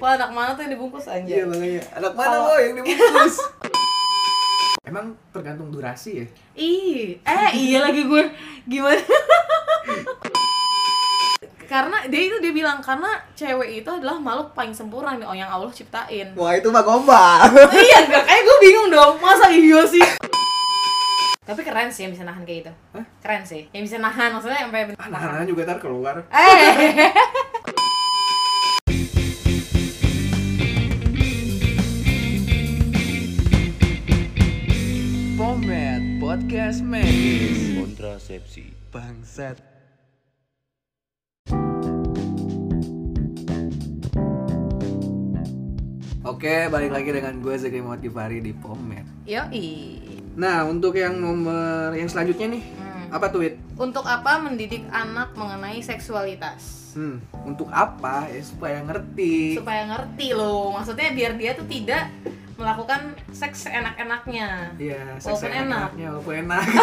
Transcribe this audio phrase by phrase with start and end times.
[0.00, 1.44] Wah, anak mana tuh yang dibungkus Iya anjir?
[1.44, 1.82] makanya.
[1.94, 3.36] Anak mana lo yang dibungkus?
[4.88, 6.26] Emang tergantung durasi ya?
[6.56, 8.24] Ih, eh iya lagi gue
[8.64, 8.96] gimana?
[11.70, 15.70] karena dia itu dia bilang karena cewek itu adalah makhluk paling sempurna yang yang Allah
[15.70, 16.34] ciptain.
[16.34, 17.46] Wah itu mah gombal.
[17.76, 20.02] iya enggak kayak gue bingung dong masa iya sih
[21.40, 23.02] tapi keren sih yang bisa nahan kayak gitu Hah?
[23.18, 26.22] keren sih yang bisa nahan maksudnya sampai Anak-anak juga ntar keluar.
[26.30, 27.10] eh
[37.90, 39.58] kontrasepsi Bangsat
[46.22, 49.98] Oke, balik lagi dengan gue Muhammad Givari di Pomet yoi
[50.38, 52.64] Nah, untuk yang nomor yang selanjutnya nih
[53.10, 53.18] Hmm.
[53.18, 53.58] Apa tuh, Wit?
[53.74, 58.30] untuk apa mendidik anak mengenai seksualitas Hmm, untuk apa?
[58.30, 62.06] Ya supaya ngerti supaya ngerti loh maksudnya biar dia tuh tidak
[62.60, 65.88] melakukan seks seenak-enaknya Iya, Walaupun seks enak.
[65.88, 66.64] enaknya, walaupun enak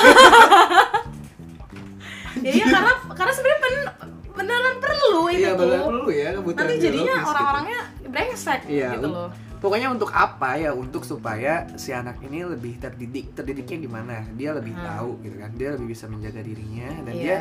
[2.38, 3.94] ya iya karena karena sebenarnya pen-
[4.32, 7.28] beneran perlu itu Iya, tuh benar perlu ya kebutuhan nanti jadinya gitu.
[7.28, 10.70] orang-orangnya brengsek Iya, gitu loh Pokoknya untuk apa ya?
[10.70, 13.34] Untuk supaya si anak ini lebih terdidik.
[13.34, 14.16] Terdidiknya gimana?
[14.32, 14.86] Dia lebih Hmm.
[14.88, 15.50] tahu gitu kan.
[15.52, 17.24] Dia lebih bisa menjaga dirinya dan Iya.
[17.24, 17.38] dia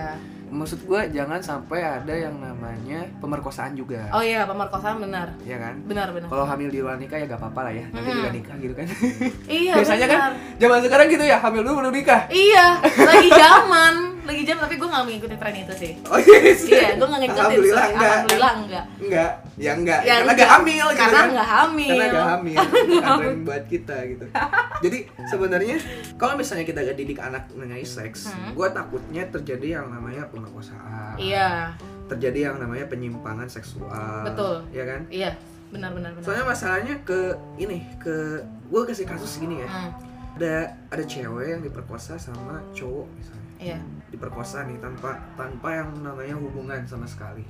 [0.47, 4.07] maksud gue jangan sampai ada yang namanya pemerkosaan juga.
[4.11, 5.83] oh iya pemerkosaan benar Ya kan?
[5.83, 7.85] benar benar Kalau hamil di luar nikah ya gak apa-apa lah ya.
[7.91, 8.17] Nanti Mm-mm.
[8.17, 8.87] juga nikah gitu kan.
[9.45, 10.33] iya Biasanya kan benar.
[10.57, 12.21] zaman sekarang gitu ya, hamil dulu baru nikah.
[12.31, 13.95] iya lagi zaman
[14.27, 16.61] lagi zaman tapi gue gak mengikuti tren itu sih Oh yes.
[16.65, 17.93] iya gue gak ngikutin Alhamdulillah sorry.
[17.93, 18.11] enggak.
[18.11, 20.01] alhamdulillah enggak Enggak, ya enggak.
[20.01, 20.37] Ya, karena enggak.
[20.39, 21.27] gak hamil gitu karena kan.
[21.31, 22.57] nggak hamil karena gak hamil
[22.91, 24.25] bukan tren buat kita gitu
[24.79, 25.77] jadi sebenarnya
[26.15, 28.53] kalau misalnya kita gak didik anak mengenai seks Hmm.
[28.53, 31.73] gue takutnya terjadi yang namanya pemerkosaan iya
[32.05, 34.67] terjadi yang namanya penyimpangan seksual Betul.
[34.71, 35.31] ya kan iya
[35.67, 37.19] benar benar benar soalnya masalahnya ke
[37.57, 39.91] ini ke gue kasih kasus gini ya Hmm,
[40.37, 40.55] ada
[40.89, 43.79] ada cewek yang diperkosa sama cowok misalnya iya.
[44.13, 47.43] Diperkosa nih tanpa tanpa yang namanya hubungan sama sekali.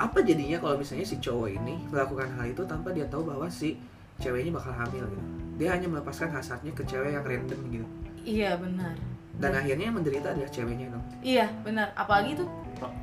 [0.00, 3.78] Apa jadinya kalau misalnya si cowok ini melakukan hal itu tanpa dia tahu bahwa si
[4.18, 5.24] ceweknya bakal hamil gitu?
[5.60, 7.86] Dia hanya melepaskan hasratnya ke cewek yang random gitu.
[8.22, 8.94] Iya benar.
[9.36, 11.04] Dan akhirnya yang menderita adalah ceweknya dong.
[11.22, 11.92] Iya benar.
[11.94, 12.48] Apalagi tuh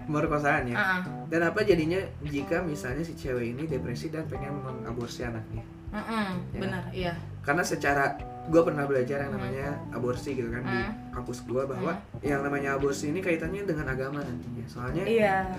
[0.07, 0.77] pemerkosaan ya?
[0.77, 6.27] Ah dan apa jadinya jika misalnya si cewek ini depresi dan pengen mengaborsi anaknya Mm-mm,
[6.53, 6.59] Ya.
[6.59, 7.13] benar iya.
[7.41, 8.13] Karena secara
[8.45, 10.93] gue pernah belajar yang namanya aborsi gitu kan di Hmm.
[11.11, 14.65] kampus gue bahwa yang namanya aborsi ini kaitannya dengan agama nantinya.
[14.65, 15.49] Soalnya iya.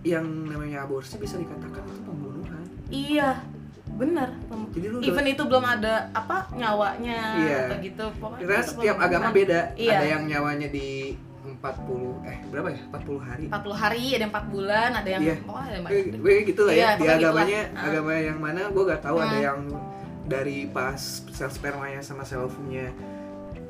[0.00, 2.62] yang namanya aborsi bisa dikatakan itu pembunuhan.
[2.88, 3.30] Iya
[3.90, 4.32] benar.
[4.70, 7.58] Jadi lu even itu belum ada apa nyawanya Iya.
[7.68, 9.60] atau gitu pokoknya karena setiap agama beda.
[9.76, 9.92] Iya.
[9.94, 10.88] ada yang nyawanya di
[11.60, 15.34] 40 eh berapa ya 40 hari 40 hari ada yang 4 bulan ada yang Iya.
[15.40, 15.84] pokoknya ada yang
[16.18, 17.60] kayak gitu lah ya di pokoknya agamanya.
[17.70, 17.84] Ah.
[17.86, 19.44] agama yang mana gue gak tahu ada Hmm.
[19.44, 19.60] yang
[20.24, 22.88] dari pas sel spermanya sama sel ovumnya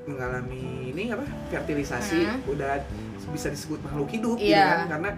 [0.02, 2.40] mengalami ini apa fertilisasi Hmm.
[2.48, 2.82] udah
[3.28, 4.66] bisa disebut makhluk hidup gitu Iya.
[4.66, 5.10] kan karena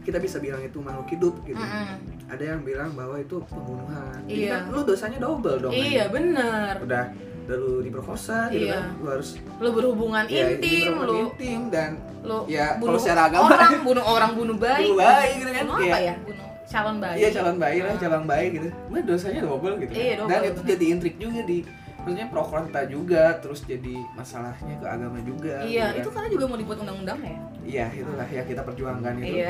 [0.00, 1.96] kita bisa bilang itu makhluk hidup gitu Mm-mm.
[2.26, 4.52] ada yang bilang bahwa itu pembunuhan jadi Iya.
[4.54, 6.12] kan lu dosanya double dong iya anjing.
[6.12, 7.04] benar udah
[7.44, 8.74] udah lu diperkosa gitu Iya.
[8.74, 11.90] kan lu harus lu berhubungan ya, intim lu intim dan
[12.20, 15.76] lu Ya, bunuh secara agama- orang bunuh orang bunuh bayi Bunuh bayi gitu kan, bunuh
[15.78, 15.98] apa iya.
[16.02, 18.00] ya bunuh calon bayi Iya calon bayi lah, Ah.
[18.00, 18.68] calon bayi gitu.
[18.90, 19.92] Nah, dosanya double gitu.
[19.94, 21.58] Iya, double, Dan itu jadi intrik juga di
[22.04, 25.64] maksudnya pro kontra juga, terus jadi masalahnya ke agama juga.
[25.64, 26.14] iya gitu itu kan.
[26.14, 29.34] karena juga mau dibuat undang-undang ya Iya, itulah ya kita perjuangkan itu.
[29.34, 29.48] iya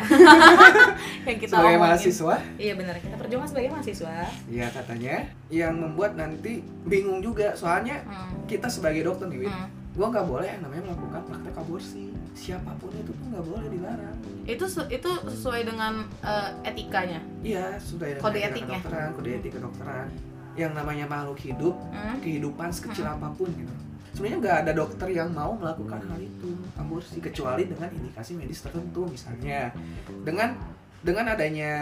[1.27, 1.91] yang kita Sebagai omongin.
[1.91, 4.15] mahasiswa, iya benar kita perjuangan sebagai mahasiswa
[4.47, 5.15] ya katanya
[5.49, 6.53] yang membuat nanti
[6.85, 8.47] bingung juga soalnya hmm.
[8.47, 9.67] kita sebagai dokter nih, Win, Hmm.
[9.93, 12.05] gua nggak boleh yang namanya melakukan praktek aborsi.
[12.35, 14.17] Siapa pun itu tuh nggak boleh dilarang.
[14.45, 18.79] itu itu sesuai dengan eh, etikanya Iya, sudah Kode etiknya.
[18.79, 20.07] kedokteran, kode etik kedokteran.
[20.55, 22.19] Yang namanya makhluk hidup Hmm.
[22.19, 23.75] kehidupan sekecil apa pun gitu
[24.11, 29.03] sebenarnya nggak ada dokter yang mau melakukan hal itu aborsi kecuali dengan indikasi medis tertentu
[29.05, 29.75] misalnya
[30.23, 30.55] dengan
[31.01, 31.73] dengan adanya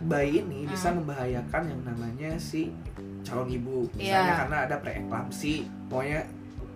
[0.00, 1.04] bayi ini bisa Hmm.
[1.04, 2.72] membahayakan yang namanya si
[3.22, 4.40] calon ibu misalnya Iya.
[4.40, 5.54] karena ada preeklamsi
[5.86, 6.24] pokoknya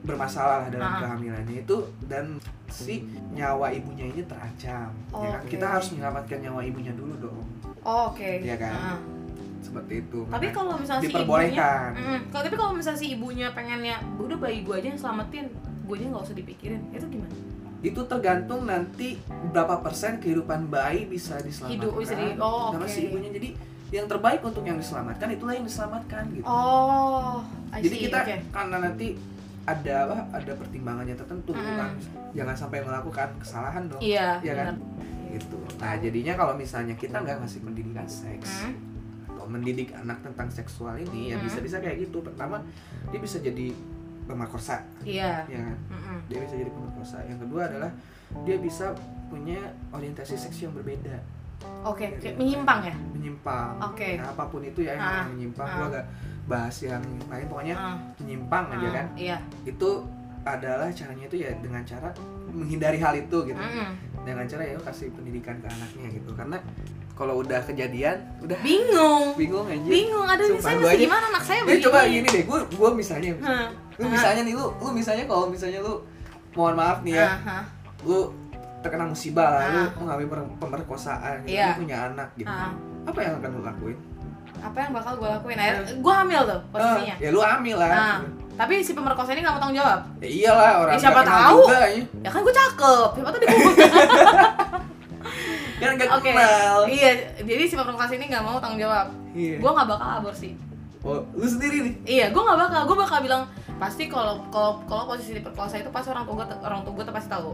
[0.01, 1.01] bermasalah dalam Ah.
[1.03, 5.43] kehamilannya itu dan si nyawa ibunya ini terancam ya kan?
[5.45, 7.41] Kita harus menyelamatkan nyawa ibunya dulu dong
[7.81, 8.73] Oh, oke Iya kan?
[8.73, 8.99] Ah.
[9.61, 10.21] Seperti itu.
[10.27, 14.61] Tapi kalau misalnya si ibunya Mm, kalau tapi kalau misalnya si ibunya pengennya udah bayi
[14.61, 15.47] gue aja yang selamatin
[15.83, 17.35] gue nya nggak usah dipikirin itu gimana?
[17.81, 19.17] Itu tergantung nanti
[19.49, 21.81] berapa persen kehidupan bayi bisa diselamatkan.
[21.81, 23.31] Hidup, bisa di- oh, sama si ibunya.
[23.31, 23.49] Jadi
[23.91, 26.45] yang terbaik untuk yang diselamatkan itulah yang diselamatkan gitu.
[26.45, 28.37] Oh I jadi see, kita oke.
[28.49, 29.07] karena nanti
[29.63, 31.77] ada apa ada pertimbangannya tertentu Mm.
[31.77, 31.91] kan
[32.33, 34.01] jangan sampai melakukan kesalahan dong.
[34.01, 34.75] Iya Iya kan?
[34.75, 34.77] benar.
[35.31, 35.59] gitu.
[35.77, 38.75] Nah jadinya kalau misalnya kita nggak ngasih pendidikan seks Hmm.
[39.51, 41.45] Mendidik anak tentang seksual ini ya Hmm.
[41.45, 42.23] bisa-bisa kayak gitu.
[42.23, 42.63] Pertama
[43.11, 43.75] dia bisa jadi
[44.25, 44.79] pemerkosa.
[45.03, 45.43] Iya.
[45.45, 45.77] Ya kan?
[45.91, 46.19] Mm-mm.
[46.27, 47.19] dia bisa jadi pemerkosa.
[47.25, 47.91] Yang kedua adalah
[48.47, 48.95] dia bisa
[49.27, 49.59] punya
[49.91, 51.19] orientasi seks yang berbeda.
[51.83, 52.95] Oke kayak menyimpang ya?
[53.13, 53.75] menyimpang.
[53.83, 54.17] Oke.
[54.17, 55.67] Nah, apa pun itu ya yang Ah, menyimpang.
[55.67, 55.77] Ah.
[55.77, 56.05] gua agak
[56.47, 57.47] bahas yang lain.
[57.47, 59.07] Pokoknya Ah, menyimpang aja ah, kan?
[59.15, 59.37] iya.
[59.63, 60.07] Itu
[60.41, 62.09] adalah caranya itu ya dengan cara
[62.49, 63.59] menghindari hal itu gitu.
[63.59, 63.91] Mm-mm.
[64.21, 66.31] dengan cara ya kasih pendidikan ke anaknya gitu.
[66.33, 66.57] Karena
[67.21, 68.57] kalau udah kejadian udah.
[68.65, 69.37] Bingung.
[69.37, 71.25] Bingung aja bingung ada Sumpah, saya mesti aja- gimana?
[71.29, 74.67] Anak saya begini coba gini deh gua gua misalnya Hah, lu hah, misalnya nih lu
[74.75, 75.95] lu misalnya kalau misalnya lu
[76.51, 77.63] mohon maaf nih ya hah,
[78.03, 78.33] lu
[78.81, 79.89] terkena musibah lah lu Ah.
[79.95, 80.27] mengalami
[80.57, 81.67] pemerkosaan gitu, Iya.
[81.71, 82.49] lu punya anak gitu.
[82.49, 82.73] Ah.
[83.03, 83.99] apa yang akan lu lakuin?
[84.59, 85.57] Apa yang bakal gue lakuin?
[85.57, 87.15] Akhirnya gue hamil tuh posisinya.
[87.15, 87.91] Ah, ya lu hamil lah.
[87.91, 88.17] Nah
[88.57, 90.01] tapi si pemerkosa ini gak mau tanggung jawab.
[90.19, 91.65] Ya iyalah orang Ya, siapa tahu.
[91.65, 92.03] juga, ya.
[92.19, 93.73] ya kan gue cakep siapa tuh dikubur
[95.81, 96.31] kan gak Oke.
[96.31, 97.11] kenal iya
[97.41, 99.09] jadi si pemerkosa ini gak mau tanggung jawab.
[99.33, 99.57] Iya.
[99.63, 100.53] Gue gak bakal aborsi
[101.05, 101.95] oh, lu sendiri nih?
[102.05, 102.81] Iya gue gak bakal.
[102.89, 103.43] Gue bakal bilang
[103.81, 107.15] pasti kalau kalau kalau posisi diperkosa itu pasti orang tua gue orang tua gue tuh
[107.15, 107.51] pasti tahu.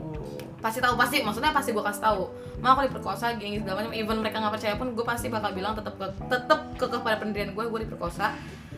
[0.00, 0.38] Oh.
[0.60, 1.16] Pasti tahu pasti.
[1.20, 2.22] Maksudnya pasti gue kasih tahu.
[2.64, 5.76] Mau aku diperkosa gini segala macam even mereka nggak percaya pun gue pasti bakal bilang
[5.76, 8.32] tetap ke tetap kekeh pada pendirian gue gue diperkosa.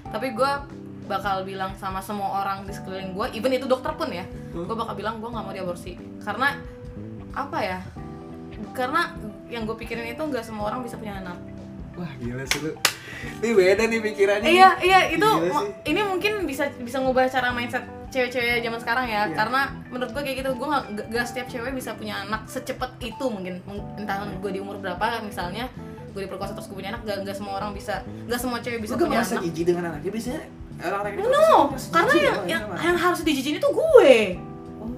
[0.08, 0.52] Tapi gue
[1.08, 4.92] bakal bilang sama semua orang di sekeliling gue even itu dokter pun ya gue bakal
[4.92, 5.94] bilang gue nggak mau diaborsi.
[6.20, 6.58] Karena
[7.32, 7.78] apa ya
[8.72, 9.12] karena
[9.48, 11.36] yang gue pikirin itu nggak semua orang bisa punya anak.
[11.98, 12.72] Wah gila sih lu.
[13.42, 15.28] Ini beda nih pikirannya iya iya itu
[15.90, 19.26] ini mungkin bisa bisa ngubah cara mindset cewek-cewek zaman sekarang ya.
[19.26, 19.34] Iya.
[19.34, 19.60] karena
[19.90, 23.58] menurut gue kayak gitu gue nggak- nggak setiap cewek bisa punya anak secepat itu mungkin.
[23.66, 25.66] Mung- entah gue di umur berapa misalnya
[26.14, 28.96] gue diperkosa terus gue punya anak nggak nggak semua orang bisa nggak semua cewek bisa
[28.96, 29.42] lu gak punya anak.
[29.44, 30.40] jijik dengan anaknya biasanya
[30.78, 31.50] orang-orang no
[31.90, 34.14] karena yang yang, yang harus dijijin itu gue
[34.82, 34.90] oh.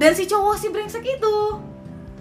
[0.00, 1.36] dan si cowok si brengsek itu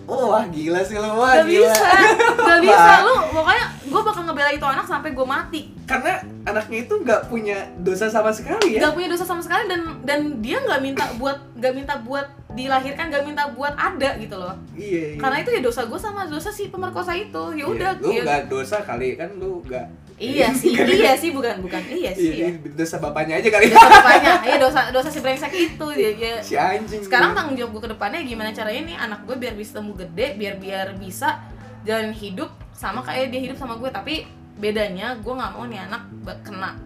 [0.04, 1.68] oh wah gila sih lu wah gak gila.
[1.68, 1.88] bisa
[2.36, 2.92] gak bisa.
[3.02, 5.62] Lu pokoknya gue bakal ngebela itu anak sampai gue mati.
[5.84, 6.14] Karena
[6.44, 8.80] anaknya itu nggak punya dosa sama sekali ya?
[8.80, 13.08] Nggak punya dosa sama sekali dan dan dia nggak minta buat nggak minta buat dilahirkan
[13.08, 14.56] nggak minta buat ada gitu loh.
[14.74, 15.20] Iya, iya.
[15.20, 17.44] karena itu ya dosa gue sama dosa si pemerkosa itu.
[17.54, 19.86] Ya udah Iya, lu ya- nggak dosa kali kan lu nggak
[20.22, 21.18] iya sih iya.
[21.18, 21.82] sih bukan bukan.
[21.90, 22.72] Iya sih iya, ya.
[22.78, 24.34] dosa bapaknya aja kali dosa bapaknya.
[24.46, 26.34] Iya dosa dosa si brengsek itu ya, ya.
[26.46, 27.02] si anjing.
[27.02, 30.38] Sekarang tanggung jawab gue ke depannya gimana caranya nih anak gue biar bisa tumbuh gede
[30.38, 31.42] biar biar bisa
[31.82, 36.06] jalan hidup sama kayak dia hidup sama gue tapi bedanya gue nggak mau nih anak
[36.46, 36.78] kena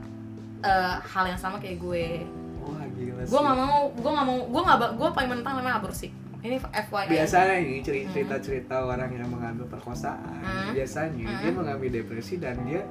[0.64, 2.24] eh, hal yang sama kayak gue.
[2.64, 5.84] Wah gila sih gue nggak mau gue nggak mau gue nggak gue paling menentang namanya
[5.84, 6.08] aborsi
[6.46, 10.78] ini FYI biasanya ini cerita cerita orang yang mengambil perkosaan Hmm.
[10.78, 11.42] biasanya Hmm.
[11.42, 12.86] dia mengalami depresi dan dia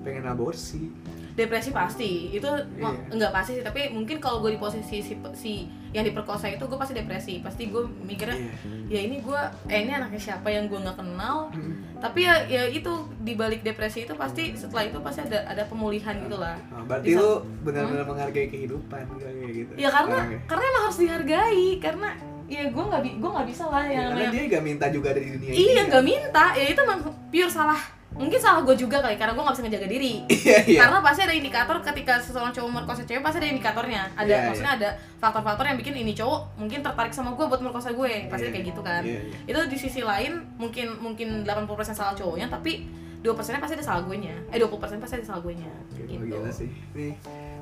[0.00, 0.90] pengen aborsi
[1.34, 2.90] depresi pasti itu Iya.
[3.08, 5.52] enggak pasti sih tapi mungkin kalau gue di posisi si, si
[5.88, 8.50] yang diperkosa itu gue pasti depresi pasti gue mikirnya Iya.
[8.88, 11.78] ya ini gue eh ini anaknya siapa yang gue nggak kenal Hmm.
[11.96, 12.90] tapi ya ya itu
[13.20, 17.06] di balik depresi itu pasti setelah itu pasti ada ada pemulihan gitu lah Nah, berarti
[17.08, 17.30] Bisa- lu
[17.62, 20.38] benar-benar menghargai kehidupan kayak gitu ya karena orangnya.
[20.44, 22.08] karena emang harus dihargai karena
[22.46, 24.86] ya gue nggak bi gue nggak bisa lah Ya, yang karena namanya dia gak minta
[24.88, 25.86] juga dari dunia ini iya kan?
[25.86, 27.80] nggak minta ya itu emang pure salah
[28.18, 30.12] mungkin salah gue juga kali karena gue nggak bisa ngejaga diri.
[30.44, 30.78] Iya iya.
[30.80, 34.02] Karena pasti ada indikator ketika seseorang cowok merkosa cewek pasti ada indikatornya.
[34.12, 37.90] Ada Iya, maksudnya ada faktor-faktor yang bikin ini cowok mungkin tertarik sama gue buat merkosa
[37.90, 38.26] gue.
[38.26, 39.02] Pasti Iya, kayak gitu kan.
[39.02, 39.36] iya, iya.
[39.46, 42.84] itu di sisi lain mungkin mungkin 80% salah cowoknya tapi
[43.18, 45.70] 2 persennya pasti ada salah gue nya eh 20 persen pasti ada salah gue nya
[45.94, 46.22] Gitu.
[46.22, 46.70] gitu sih.
[46.94, 47.12] Nih,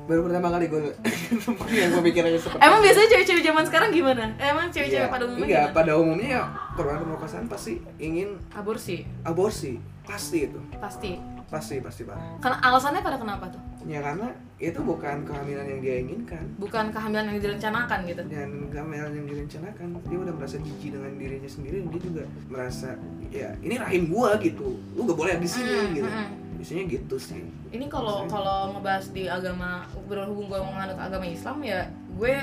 [0.07, 0.81] baru pertama kali gue
[1.77, 5.11] yang gue pikirnya seperti emang biasanya cewek-cewek zaman sekarang gimana emang cewek-cewek Iya.
[5.11, 9.73] pada umumnya Enggak, gimana pada umumnya ya korban pemerkosaan pasti ingin aborsi aborsi.
[10.01, 10.59] Pasti itu.
[10.79, 11.11] pasti
[11.47, 12.15] Pasti, pasti Pak.
[12.39, 16.43] karena alasannya pada kenapa tuh Ya karena itu bukan kehamilan yang dia inginkan.
[16.57, 21.47] bukan kehamilan yang direncanakan gitu Dan kehamilan yang direncanakan, dia udah merasa jijik dengan dirinya
[21.47, 22.99] sendiri dan dia juga merasa
[23.29, 24.75] ya ini rahim gua gitu.
[24.91, 26.03] Lu gak boleh di sini Mm, gitu.
[26.05, 26.27] mm, mm.
[26.57, 27.45] Biasanya gitu sih.
[27.69, 31.85] ini kalau kalau ngebahas di agama berhubung gue menganut agama Islam ya
[32.17, 32.33] gue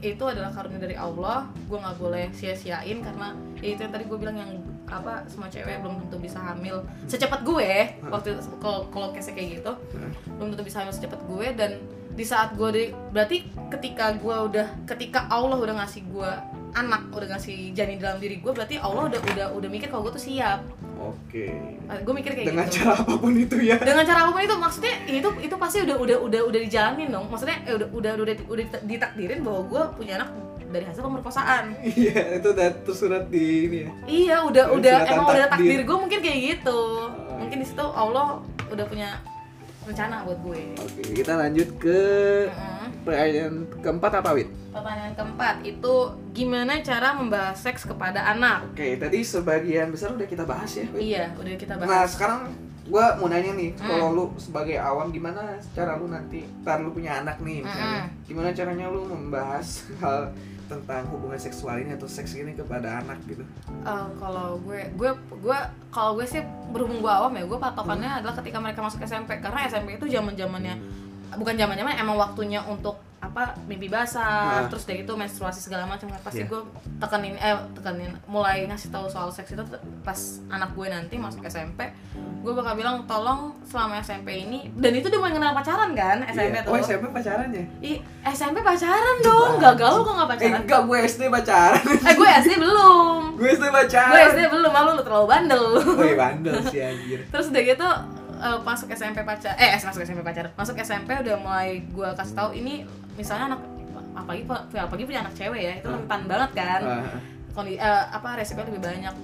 [0.00, 1.46] itu adalah karunia dari Allah.
[1.68, 4.50] Gue nggak boleh sia-siain karena ya itu yang tadi gue bilang yang
[4.90, 8.00] apa semua cewek belum tentu bisa hamil secepat gue.
[8.08, 11.46] Waktu kalau kalau kayak gitu Nah, belum tentu bisa hamil secepat gue.
[11.52, 11.70] Dan
[12.16, 12.84] di saat gue di,
[13.14, 16.30] berarti ketika gue udah ketika Allah udah ngasih gue
[16.74, 20.14] anak udah ngasih janin dalam diri gue berarti Allah udah udah udah mikir kalau gue
[20.14, 20.62] tuh siap
[21.00, 21.48] Oke.
[21.90, 23.76] gue mikir kayak Dengan gitu cara apa pun itu ya.
[23.78, 27.24] dengan cara apa pun itu maksudnya itu itu pasti udah udah udah udah dijalanin dong
[27.26, 30.28] maksudnya eh, udah udah udah udah ditakdirin bahwa gue punya anak
[30.66, 33.90] dari hasil pemerkosaan Iya, itu udah tersurat di ini ya.
[34.06, 35.66] iya udah udah emang udah takdir.
[35.66, 36.80] takdir gue mungkin kayak gitu
[37.10, 37.38] Oh.
[37.40, 38.38] mungkin di situ Allah
[38.68, 39.16] udah punya
[39.82, 42.00] rencana buat gue Oke, kita lanjut ke
[42.46, 42.79] Mm-mm.
[43.02, 44.48] Pertanyaan keempat apa, Wit?
[44.70, 45.94] pertanyaan keempat itu
[46.30, 51.00] gimana cara membahas seks kepada anak Oke, tadi sebagian besar udah kita bahas ya, Wit.
[51.02, 52.52] iya udah kita Nah, bahas sekarang
[52.84, 53.86] gua mau nanya nih Hmm.
[53.86, 58.26] kalau lu sebagai awam gimana cara lu nanti ntar lu punya anak nih misalnya Mm-mm.
[58.26, 59.68] gimana caranya lu membahas
[60.02, 60.34] hal
[60.66, 63.42] tentang hubungan seksual ini atau seks ini kepada anak gitu
[63.80, 68.18] Eh, kalau gue gue gue kalau gue sih berhubung gue awam ya gue patokannya Hmm.
[68.22, 70.74] adalah ketika mereka masuk SMP karena SMP itu zaman zamannya
[71.32, 74.68] bukan zaman zaman emang waktunya untuk apa mimpi basah Nah.
[74.72, 76.08] terus dari itu menstruasi segala macam.
[76.08, 76.48] Kan pasti Iya.
[76.48, 76.60] gue
[76.96, 79.60] tekenin eh tekenin mulai ngasih tahu soal seks itu
[80.00, 80.16] pas
[80.48, 81.84] anak gue nanti masuk SMP
[82.40, 86.48] gue bakal bilang tolong selama SMP ini dan itu dia mau kenal pacaran kan SMP
[86.50, 86.64] Iya.
[86.64, 86.72] tuh.
[86.72, 87.64] Oh SMP pacaran ya?
[87.82, 87.96] Ih,
[88.26, 89.52] SMP pacaran dong.
[89.60, 91.82] Gagal lu kok eh pacaran enggak gue SD pacaran.
[92.00, 93.18] Eh gue SD belum.
[93.36, 94.10] Gue SD pacaran.
[94.10, 95.62] Gue SD belum malu lu terlalu bandel.
[95.92, 97.20] Woi bandel sih anjir.
[97.28, 97.88] Terus udah gitu
[98.40, 100.48] eh, masuk SMP pacar eh masuk SMP pacar.
[100.54, 102.82] Masuk SMP udah mulai gue kasih tahu ini
[103.14, 103.60] misalnya anak
[104.12, 104.42] apalagi
[104.72, 105.96] apalagi punya anak cewek ya itu Hmm.
[106.00, 106.80] rentan banget kan.
[106.82, 107.04] Ah,
[107.50, 109.14] Kondi, eh, apa resiko lebih banyak.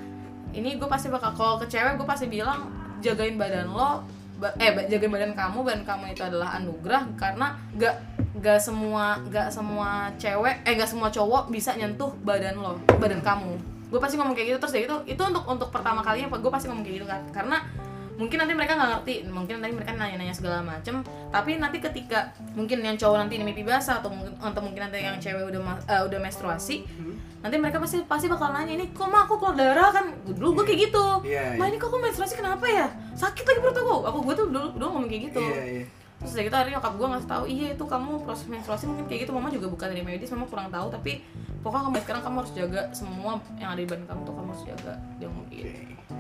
[0.53, 4.03] Ini gue pasti bakal kalau ke cewek gue pasti bilang jagain badan lo
[4.37, 7.97] ba- eh jagain badan kamu badan kamu itu adalah anugerah karena gak
[8.37, 13.53] gak semua gak semua cewek eh gak semua cowok bisa nyentuh badan lo badan kamu.
[13.87, 16.67] Gue pasti ngomong kayak gitu terus ya itu itu untuk untuk pertama kalinya gue pasti
[16.67, 17.23] ngomong kayak gitu kan.
[17.31, 17.57] Karena
[18.17, 22.19] mungkin nanti mereka nggak ngerti mungkin nanti mereka nanya-nanya segala macem tapi nanti ketika
[22.53, 25.61] mungkin yang cowok nanti ini mimpi basah atau mungkin atau mungkin nanti yang cewek udah
[25.85, 27.13] eh, udah menstruasi Hmm.
[27.43, 30.65] nanti mereka pasti pasti bakal nanya ini kok mah aku keluar darah kan dulu gue
[30.67, 31.71] kayak gitu Iya, mah iya.
[31.71, 34.87] ini kok aku menstruasi kenapa ya sakit lagi perut aku aku gue tuh dulu dulu
[34.91, 35.85] ngomong kayak gitu Iya, iya.
[36.27, 39.21] Terus dari gitu akhirnya nyokap gue ngasih tahu iya itu kamu proses menstruasi mungkin kayak
[39.23, 41.23] gitu mama juga bukan dari medis mama kurang tahu tapi
[41.63, 44.65] pokoknya kamu sekarang kamu harus jaga semua yang ada di badan kamu tuh kamu harus
[44.67, 45.71] jaga dia ngomong gitu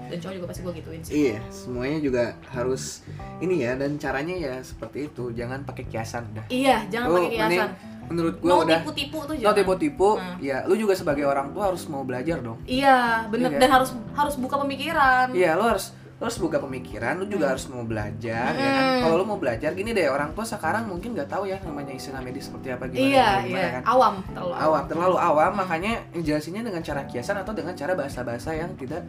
[0.06, 3.02] dan cowok juga pasti gue gituin sih Iya, semuanya juga harus
[3.38, 5.30] ini ya dan caranya ya seperti itu.
[5.30, 6.46] Jangan pakai kiasan dah.
[6.46, 7.70] iya jangan Lu pakai kiasan mending
[8.06, 10.38] menurut gua mau udah tipu-tipu tuh jangan tipu-tipu, Nah.
[10.38, 12.58] ya lu juga sebagai orang tua harus mau belajar dong.
[12.62, 13.58] iya bener Iya.
[13.58, 17.68] dan harus harus buka pemikiran Iya, lo harus lo harus buka pemikiran, lu juga harus
[17.68, 18.84] mau belajar ya kan.
[18.88, 19.00] Hmm.
[19.04, 22.20] Kalau lu mau belajar gini deh, orang tua sekarang mungkin nggak tahu ya namanya istilah
[22.20, 23.82] medis seperti apa gimana iya gimana, iya kan.
[23.84, 25.60] awam terlalu Awam, terlalu awam, Hmm.
[25.60, 29.04] makanya jelasinnya dengan cara kiasan atau dengan cara bahasa-bahasa yang tidak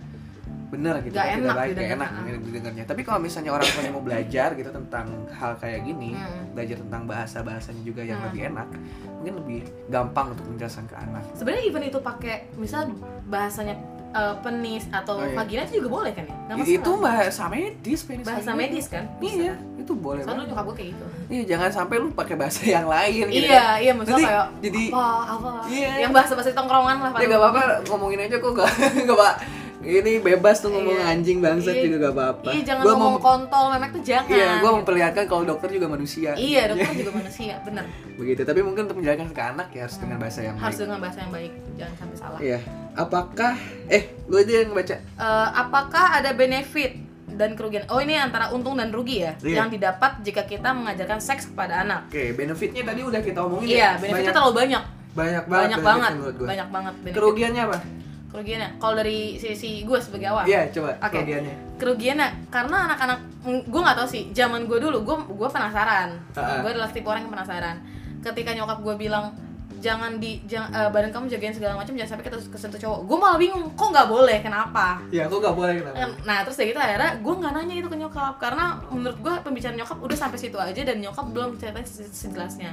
[0.68, 1.96] benar gitu, Gak tidak enak baik, gak didengar.
[1.96, 2.84] enak gitu didengarnya.
[2.84, 6.44] Tapi kalau misalnya orang tuanya mau belajar gitu tentang hal kayak gini, Hmm.
[6.52, 8.28] belajar tentang bahasa-bahasanya juga yang Hmm.
[8.28, 8.68] lebih enak,
[9.16, 11.24] mungkin lebih gampang untuk menjelaskan ke anak.
[11.32, 12.92] sebenarnya even itu pakai misal
[13.24, 15.34] bahasanya eh, penis atau Oh, iya.
[15.34, 18.60] vagina itu juga boleh kan ya masalah itu bahasa medis, penis bahasa vagina.
[18.60, 20.52] medis kan Iya, itu boleh soalnya banget.
[20.52, 23.46] nyokap gue kayak gitu Iya, jangan sampai lu pakai bahasa yang lain gitu.
[23.46, 25.90] iya iya maksudnya Nanti kayak jadi apa apa Iya.
[26.00, 28.70] yang bahasa bahasa tongkrongan lah ya gak apa-apa ngomongin aja kok gak
[29.04, 29.36] gak pak
[29.80, 31.06] ini bebas tuh ngomong Iya.
[31.10, 31.84] anjing bangsat Iya.
[31.86, 35.24] juga gak apa-apa iya jangan Gua ngomong mau kontol memek tuh jangan iya gue memperlihatkan
[35.26, 39.44] kalau dokter juga manusia iya dokter juga manusia bener begitu tapi mungkin untuk menjelaskan ke
[39.46, 42.40] anak ya harus dengan bahasa yang harus baik dengan bahasa yang baik jangan sampai salah
[42.42, 42.60] iya
[42.98, 43.54] apakah
[43.88, 44.98] eh lu aja yang baca.
[44.98, 46.98] Eh, apakah ada benefit
[47.30, 47.86] dan kerugian?
[47.88, 49.62] Oh ini antara untung dan rugi ya Iya.
[49.62, 52.10] yang didapat jika kita mengajarkan seks kepada anak.
[52.10, 53.90] Oke benefitnya tadi udah kita omongin iya ya.
[53.96, 54.84] benefitnya banyak, terlalu banyak.
[55.14, 57.16] banyak banget banyak banget banyak banget benefit.
[57.16, 57.80] kerugiannya apa?
[58.28, 58.70] Kerugiannya.
[58.78, 60.46] Kalau dari sisi gue sebagai awam.
[60.46, 61.14] Iya coba Oke.
[61.16, 61.56] kerugiannya.
[61.78, 66.10] Kerugiannya karena anak-anak gue nggak tahu sih zaman gue dulu gue gue penasaran.
[66.36, 66.60] Ha-ha.
[66.60, 67.78] gue adalah tipe orang yang penasaran.
[68.20, 69.32] Ketika nyokap gue bilang
[69.78, 73.00] jangan di jangan, eh, badan kamu jagain segala macam jangan sampai kita kesentuh cowok.
[73.04, 74.38] Gue malah bingung kok nggak boleh?
[74.40, 75.00] Kenapa?
[75.08, 75.98] Iya aku gak boleh kenapa?
[76.22, 78.34] Nah terus dari gitu akhirnya gue nggak nanya itu ke nyokap.
[78.38, 82.72] Karena menurut gue pembicaraan nyokap udah sampai situ aja dan nyokap belum ceritain se- sejelasnya.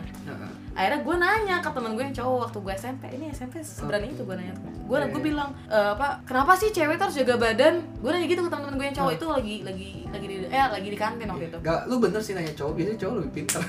[0.73, 4.23] Akhirnya gue nanya ke temen gue yang cowok waktu gue SMP ini SMP seberani itu
[4.23, 5.27] gue nanya gue Iya, gue iya.
[5.27, 7.75] bilang e, apa kenapa sih cewek tuh harus jaga badan?
[7.99, 10.89] Gue nanya gitu ke temen-temen gue yang cowok itu lagi lagi lagi di eh lagi
[10.89, 11.59] di kantin waktu itu.
[11.59, 13.63] Gak, lu bener sih nanya cowok, biasanya cowok lebih pintar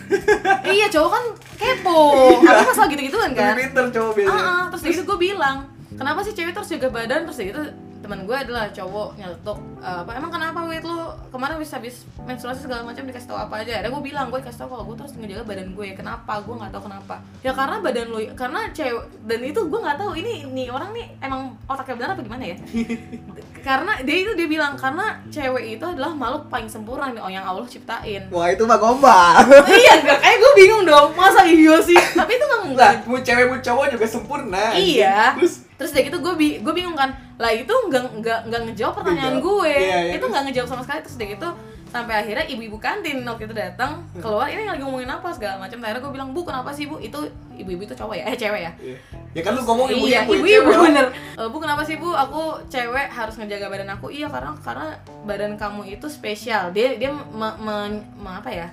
[0.67, 1.25] iya cowok kan
[1.55, 1.99] kepo.
[2.41, 3.53] Apa masalah gitu gituan kan?
[3.57, 4.63] Lebih pintar cowok biasanya ah, ah.
[4.69, 5.57] terus dari itu gue bilang
[5.95, 7.19] kenapa sih cewek tuh harus jaga badan?
[7.25, 7.63] Terus dari itu
[8.05, 10.97] teman gue adalah cowok nyeletuk "Eh, apa emang kenapa wait lu
[11.33, 13.81] kemarin habis habis menstruasi segala macam dikasih tahu apa aja?
[13.81, 15.87] Ada gue bilang gue dikasih tahu kalau gue terus ngejaga badan gue.
[15.97, 16.37] Kenapa?
[16.45, 17.15] Gue nggak tahu kenapa.
[17.41, 21.05] Ya karena badan lu karena cewek dan itu gue nggak tahu ini nih orang nih
[21.19, 22.57] emang otaknya benar apa gimana ya?
[23.65, 27.65] Karena dia itu dia bilang karena cewek itu adalah makhluk paling sempurna yang yang Allah
[27.65, 28.29] ciptain.
[28.29, 29.41] Wah itu mah gombal.
[29.65, 31.97] Iya enggak kayak gue bingung dong masa iya sih?
[31.97, 35.33] Tapi itu nggak Lah, mau cewek mau cowok juga sempurna Iya.
[35.41, 38.93] Terus terus dari gitu gue bi gue bingung kan lah itu nggak nggak nggak ngejawab
[38.95, 39.71] pertanyaan gue.
[39.71, 40.99] Iya, iya, itu nggak ngejawab sama sekali.
[41.03, 41.49] Terus dari gitu
[41.85, 45.31] sampai akhirnya ibu-ibu kantin waktu itu datang keluar ini lagi ngomongin apa?
[45.31, 45.79] segala macam.
[45.79, 46.95] Akhirnya gue bilang bu kenapa sih bu?
[46.97, 48.71] Itu ibu-ibu itu cowok ya eh cewek ya.
[48.79, 48.97] Iya.
[49.35, 51.11] Ya kan lu ngomong ibu iya ibu ibu-ibu bener.
[51.11, 52.07] "Eh, bu kenapa sih bu?
[52.09, 54.07] Aku cewek harus ngejaga badan aku.
[54.07, 56.71] Iya karena karena badan kamu itu spesial.
[56.71, 58.67] Dia dia me- me- me- apa ya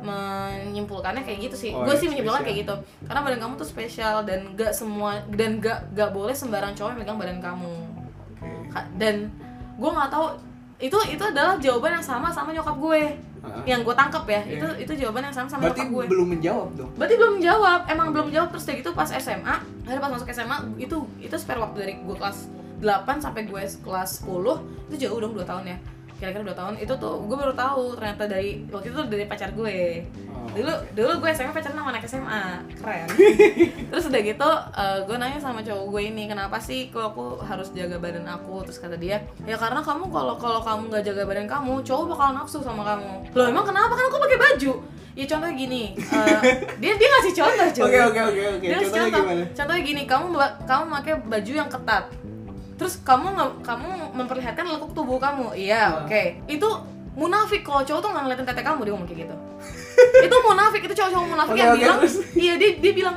[0.00, 1.70] menyimpulkannya kayak gitu sih.
[1.72, 2.74] Oh, gue iya, sih menyimpulkan kayak gitu.
[3.04, 7.00] Karena badan kamu tuh spesial dan gak semua dan gak gak boleh sembarang cowok yang
[7.00, 7.74] megang badan kamu.
[8.68, 9.32] Ka- dan
[9.74, 10.26] gue nggak tahu
[10.78, 13.02] itu itu adalah jawaban yang sama sama nyokap gue.
[13.38, 13.62] Ah.
[13.62, 14.54] yang gue tangkep ya Iya.
[14.58, 16.04] itu itu jawaban yang sama sama berarti nyokap gue.
[16.10, 16.90] belum menjawab dong?
[16.98, 18.48] Berarti belum menjawab emang belum menjawab.
[18.50, 19.54] Terus kayak gitu pas SMA
[19.86, 22.50] akhirnya pas masuk SMA itu itu spare waktu dari gue kelas
[22.82, 24.58] 8 sampai gue kelas 10
[24.90, 25.78] itu jauh dong 2 tahun ya
[26.18, 30.02] kira-kira 2 tahun itu tuh gue baru tahu ternyata dari waktu itu dari pacar gue.
[30.34, 30.50] Oh.
[30.50, 32.42] dulu dulu gue SMA pacaran sama anak SMA
[32.74, 33.08] keren.
[33.94, 37.70] Terus udah gitu eh, gue nanya sama cowok gue ini kenapa sih kok aku harus
[37.70, 38.66] jaga badan aku?
[38.66, 42.28] Terus kata dia ya karena kamu kalau kalau kamu nggak jaga badan kamu cowok bakal
[42.34, 43.30] nafsu sama kamu.
[43.38, 43.94] Loh emang kenapa?
[43.94, 44.72] Kan aku pakai baju.
[45.18, 46.42] Ya contohnya gini eh,
[46.82, 48.66] dia dia ngasih contoh oke oke oke oke.
[48.66, 49.22] Contohnya contoh.
[49.22, 49.44] gimana?
[49.54, 50.26] Contohnya gini kamu
[50.66, 52.04] kamu pakai baju yang ketat
[52.78, 55.52] terus kamu nge- kamu memperlihatkan lekuk tubuh kamu.
[55.52, 55.90] Iya Ah.
[56.00, 56.22] oke.
[56.46, 56.68] Itu
[57.12, 57.60] munafik.
[57.60, 59.34] Kalau cowok tuh nggak ngeliatin tete kamu dia ngomong kayak gitu.
[60.24, 60.80] Itu munafik.
[60.80, 61.98] Itu cowok-cowok munafik yang bilang
[62.36, 63.16] iya dia dia bilang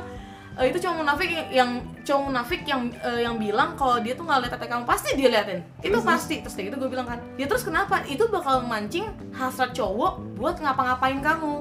[0.52, 1.70] "Eh, itu cowok munafik yang,
[2.02, 4.84] cowok munafik yang eh, yang bilang kalau dia tuh nggak lihat tete kamu.
[4.84, 5.64] Pasti dia liatin.
[5.80, 6.36] Itu Terus, pasti.
[6.38, 7.16] Terus kayak gitu gue bilang kan.
[7.34, 8.04] Ya terus kenapa?
[8.04, 11.54] Itu bakal mancing hasrat cowok buat ngapa-ngapain kamu.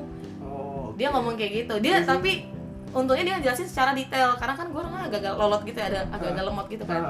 [0.44, 1.80] Oh dia ngomong kayak gitu.
[1.80, 2.50] Dia tapi
[2.92, 4.36] untungnya dia ngejelasin secara detail.
[4.36, 6.16] Karena kan gue orangnya agak-agak lolot gitu ya ada Ah.
[6.18, 7.02] agak-agak lemot gitu kan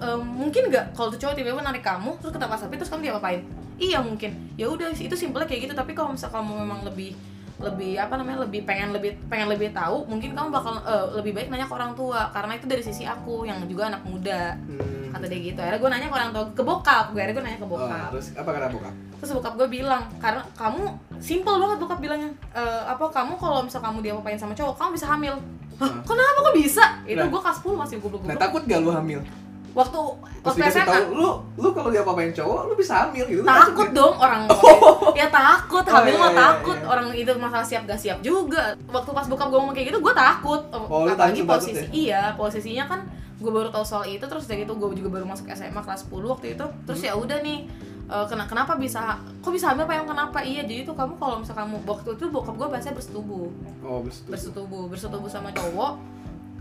[0.00, 3.40] Em, mungkin nggak kalau tuh cowok tiba-tiba narik kamu terus ketapa sapi terus kamu diapa-apain
[3.76, 4.32] iya mungkin.
[4.54, 5.74] Ya udah itu simpelnya kayak gitu.
[5.74, 7.12] Tapi kalau misal kamu memang lebih
[7.60, 11.48] lebih apa namanya lebih pengen lebih pengen lebih tahu mungkin kamu bakal eh, lebih baik
[11.48, 12.28] nanya ke orang tua.
[12.30, 14.56] Karena itu dari sisi aku yang juga anak muda.
[14.58, 14.88] Hmm.
[15.10, 15.58] kata dia gitu.
[15.58, 17.04] Akhirnya gue nanya ke orang tua ke bokap.
[17.10, 18.08] Gue akhirnya gue nanya ke Oh, bokap.
[18.14, 18.94] terus apa kata bokap?
[19.18, 20.82] Terus bokap gue bilang karena kamu
[21.18, 22.30] simple banget bokap bilangnya.
[22.54, 25.34] "Eh, apa kamu kalau misal kamu diapa-apain sama cowok kamu bisa hamil.
[25.76, 26.38] Hah, kenapa?
[26.42, 26.84] Kok bisa?
[27.02, 27.26] Itu Nah.
[27.26, 29.20] gue kelas 10 masih goblok nah goblok takut gak lu hamil
[29.70, 29.98] waktu
[30.40, 33.46] Terus waktu SMA tahu lu lu kalau dia apa-apain cowok lu bisa hamil gitu Lu
[33.46, 33.96] takut nggak?
[33.96, 34.42] dong orang
[35.20, 35.84] ya takut.
[35.84, 36.74] Oh, hamil iya, mah iya, takut.
[36.74, 36.86] iya.
[36.86, 38.74] orang itu masalah siap gak siap juga.
[38.86, 40.60] Waktu pas bokap gue ngomong kayak gitu gue takut.
[40.70, 43.00] Oh, lu apalagi posisi takut iya posisinya kan
[43.36, 46.18] gue baru tahu soal itu terus dari itu gue juga baru masuk SMA kelas 10
[46.26, 46.64] waktu itu.
[46.84, 47.08] Terus Hmm.
[47.08, 47.58] ya udah nih
[48.06, 49.00] eh, kena kenapa bisa
[49.38, 50.40] kok bisa hamil yang kenapa?
[50.40, 53.46] Iya jadi tuh kamu kalau misal kamu waktu itu bokap gue bahasanya bersetubuh.
[53.80, 55.94] Oh betul bersetubuh bersetubuh sama cowok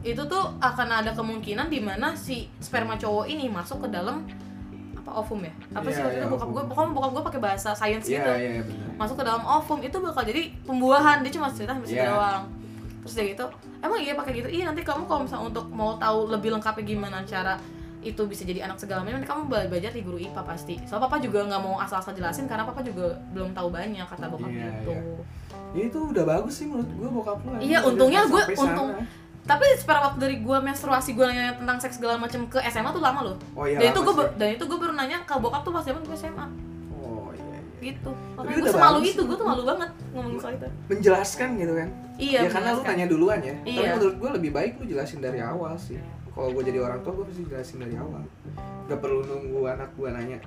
[0.01, 4.23] itu tuh akan ada kemungkinan di mana si sperma cowok ini masuk ke dalam
[4.95, 5.51] apa ovum ya?
[5.71, 8.19] Apa sih Iya, waktu itu iya, bokap gue pokoknya bokap gue pakai bahasa sains iya
[8.19, 8.31] gitu.
[8.31, 8.87] iya benar.
[8.95, 11.17] Masuk ke dalam ovum itu bakal jadi pembuahan.
[11.19, 12.11] Dia cuma cerita sampai situ Iya.
[12.11, 12.43] doang.
[13.01, 13.45] Terus dia gitu
[13.79, 14.47] emang iya pakai gitu?
[14.49, 17.55] Iya nanti kamu kalau misalnya untuk mau tahu lebih lengkapnya gimana cara
[17.99, 20.75] itu bisa jadi anak segala macam nanti kamu bela- belajar di guru IPA pasti.
[20.81, 24.47] Soalnya papa juga nggak mau asal-asal jelasin karena papa juga belum tahu banyak kata bokap
[24.47, 24.91] Iya, gitu.
[24.93, 25.03] iya.
[25.69, 28.83] Ya, itu udah bagus sih menurut gua bokap lu Iya, Udah untungnya gue sana.
[29.49, 33.01] Tapi secara waktu dari gue menstruasi gue nanya tentang seks segala macam ke SMA tuh
[33.01, 33.35] lama loh.
[33.57, 36.05] Oh iya dan itu gue dan itu gue baru nanya ke bokap tuh pas zaman
[36.05, 36.45] gue SMA
[37.01, 37.59] oh iya, iya.
[37.81, 38.11] gitu.
[38.13, 40.69] Tapi makanya gue semalu itu gue tuh malu banget ngomongin soal itu.
[40.85, 41.89] menjelaskan gitu kan?
[42.21, 43.55] Iya ya karena lu tanya duluan ya.
[43.65, 43.89] Tapi Iya.
[43.97, 45.97] menurut gua lebih baik lu jelasin dari awal sih.
[46.29, 48.21] Kalau gua jadi orang tua gua pasti jelasin dari awal.
[48.85, 50.37] Gak perlu nunggu anak gua nanya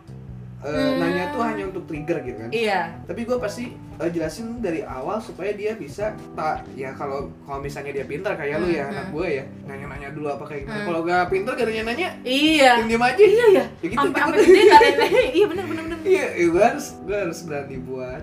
[0.62, 0.94] Eh, Hmm.
[0.96, 5.18] nanya tuh hanya untuk trigger gitu kan iya tapi gue pasti eh, jelasin dari awal
[5.18, 9.04] supaya dia bisa tak ya kalau kalau misalnya dia pintar kayak lu ya Hmm, anak
[9.04, 9.14] hmm.
[9.18, 10.86] gue ya nanya-nanya dulu apa kayak gimana Hmm.
[10.86, 14.22] kalau gak pintar gak nanya nanya iya diam aja iya ya ya gitu sampai gitu.
[14.22, 15.22] sampai gede nanya.
[15.32, 18.22] iya bener bener bener iya ya gue harus gue harus berani buat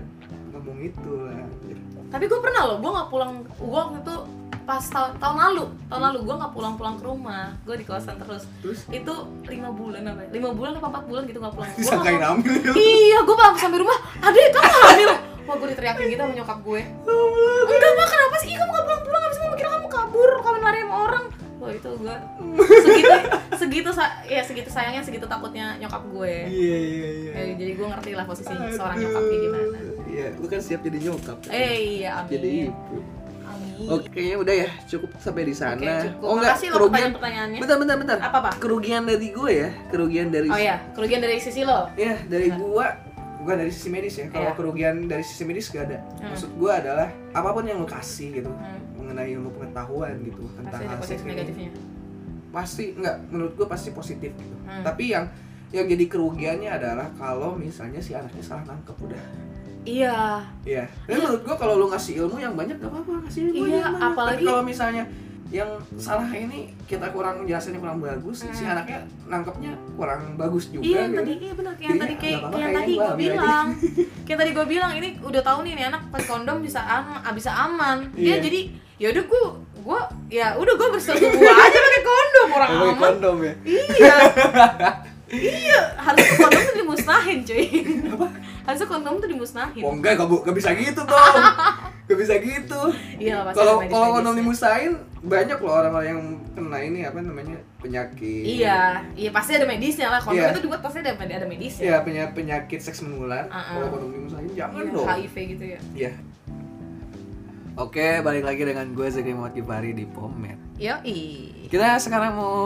[0.50, 1.44] ngomong itu lah
[2.08, 4.16] tapi gue pernah loh gue nggak pulang gue waktu itu
[4.70, 8.46] pas tahun, tahun lalu tahun lalu gue nggak pulang-pulang ke rumah gue di kosan terus.
[8.62, 8.86] Terus?
[8.86, 9.14] Itu
[9.50, 10.28] lima bulan apa ya?
[10.30, 11.70] lima bulan apa empat bulan gitu nggak pulang.
[11.74, 12.72] Gua disangkain nggak- hamil ya?
[12.78, 15.10] Iya gue pas sampai rumah adek kamu hamil?
[15.50, 16.80] Wah gue diteriakin gitu sama nyokap gue.
[17.66, 18.48] Enggak mah kenapa sih?
[18.54, 21.24] Ih, kamu gak pulang-pulang abis mau mikir kamu kabur kawin lari sama orang.
[21.58, 22.14] Wah itu gue
[22.70, 23.10] segitu
[23.58, 23.90] segitu
[24.30, 26.34] ya segitu sayangnya segitu takutnya nyokap gue.
[26.46, 27.30] Iya iya iya.
[27.34, 29.78] Eh, jadi gue ngerti lah posisi seorang nyokap kayak gimana.
[30.06, 31.36] Iya lu kan siap jadi nyokap.
[31.42, 31.50] Kan?
[31.50, 32.30] eh iya amin.
[32.30, 33.19] Jadi ibu
[33.82, 35.74] Oke, kayaknya udah ya, cukup sampai di sana.
[35.74, 36.20] Oke, cukup.
[36.20, 36.90] Oh enggak, Makasih lo kerugian.
[36.90, 37.58] pertanyaan-pertanyaannya.
[37.58, 38.18] Bentar, bentar, bentar.
[38.20, 38.52] Apa, Pak?
[38.58, 41.88] Kerugian dari gue ya, kerugian dari Oh iya, kerugian dari sisi lo.
[41.94, 42.58] Ya, dari Benar.
[42.58, 42.86] gua
[43.38, 44.26] bukan dari sisi medis ya.
[44.28, 44.54] Kalau Iya.
[44.54, 45.98] kerugian dari sisi medis gak ada.
[46.18, 46.28] Hmm.
[46.28, 48.78] Maksud gua adalah apa pun yang lu kasih gitu Hmm.
[48.96, 51.30] mengenai ilmu pengetahuan gitu tentang Pasti ada hal positif seks ini.
[51.32, 51.70] negatifnya.
[52.50, 54.56] Pasti enggak menurut gua pasti positif gitu.
[54.62, 54.82] Hmm.
[54.82, 55.24] Tapi yang
[55.70, 59.22] yang jadi kerugiannya adalah kalau misalnya si anaknya salah nangkep udah.
[59.82, 60.44] Iya.
[60.62, 60.84] Iya.
[60.86, 61.22] Tapi Iya.
[61.22, 64.06] menurut gua kalau lu ngasih ilmu yang banyak gak apa-apa kasih ilmu Iya, yang banyak.
[64.06, 65.04] apalagi- Tapi kalau misalnya
[65.50, 65.66] yang
[65.96, 68.70] salah ini kita kurang jelasinnya kurang bagus, si Hmm.
[68.70, 70.78] anaknya nangkepnya kurang bagus juga.
[70.80, 71.18] Iya, yang gitu.
[71.18, 73.66] tadi iya benar kayak Jadinya tadi kayak yang kayaknya tadi gua gue bilang.
[74.22, 77.50] kayak tadi gue bilang ini udah tahu nih nih anak pakai kondom bisa aman, bisa
[77.50, 77.96] aman.
[78.14, 78.36] Dia Iya.
[78.40, 78.60] jadi
[78.96, 79.42] ya udah gue
[79.80, 82.94] gue ya udah gue bersetubuh aja pakai kondom orang aman.
[82.96, 83.54] kondom ya.
[83.66, 84.14] Iya.
[85.32, 87.64] iya, harusnya kondom tuh dimusnahin, cuy.
[88.60, 89.82] Harusnya kondom tuh dimusnahin.
[89.82, 91.34] Oh enggak, gak, bu- gak bisa gitu dong
[92.10, 92.80] Gak bisa gitu.
[93.16, 98.42] Iya Kalau kalau kondom dimusahin banyak loh orang-orang yang kena ini apa namanya penyakit.
[98.42, 100.18] Iya, iya pasti ada medisnya lah.
[100.18, 100.50] Kondom Iya.
[100.50, 101.82] itu juga pasti ada ada medisnya.
[101.86, 103.46] Iya penyakit penyakit seks menular.
[103.46, 103.62] Uh-uh.
[103.70, 105.06] Kalau kondom dimusahin jangan Iya, dong.
[105.06, 105.80] HIV gitu ya.
[105.94, 106.12] Iya.
[107.78, 110.58] Oke, balik lagi dengan gue Muhammad Kifari di Pomet.
[110.76, 111.20] Yoi.
[111.70, 112.56] Kita sekarang mau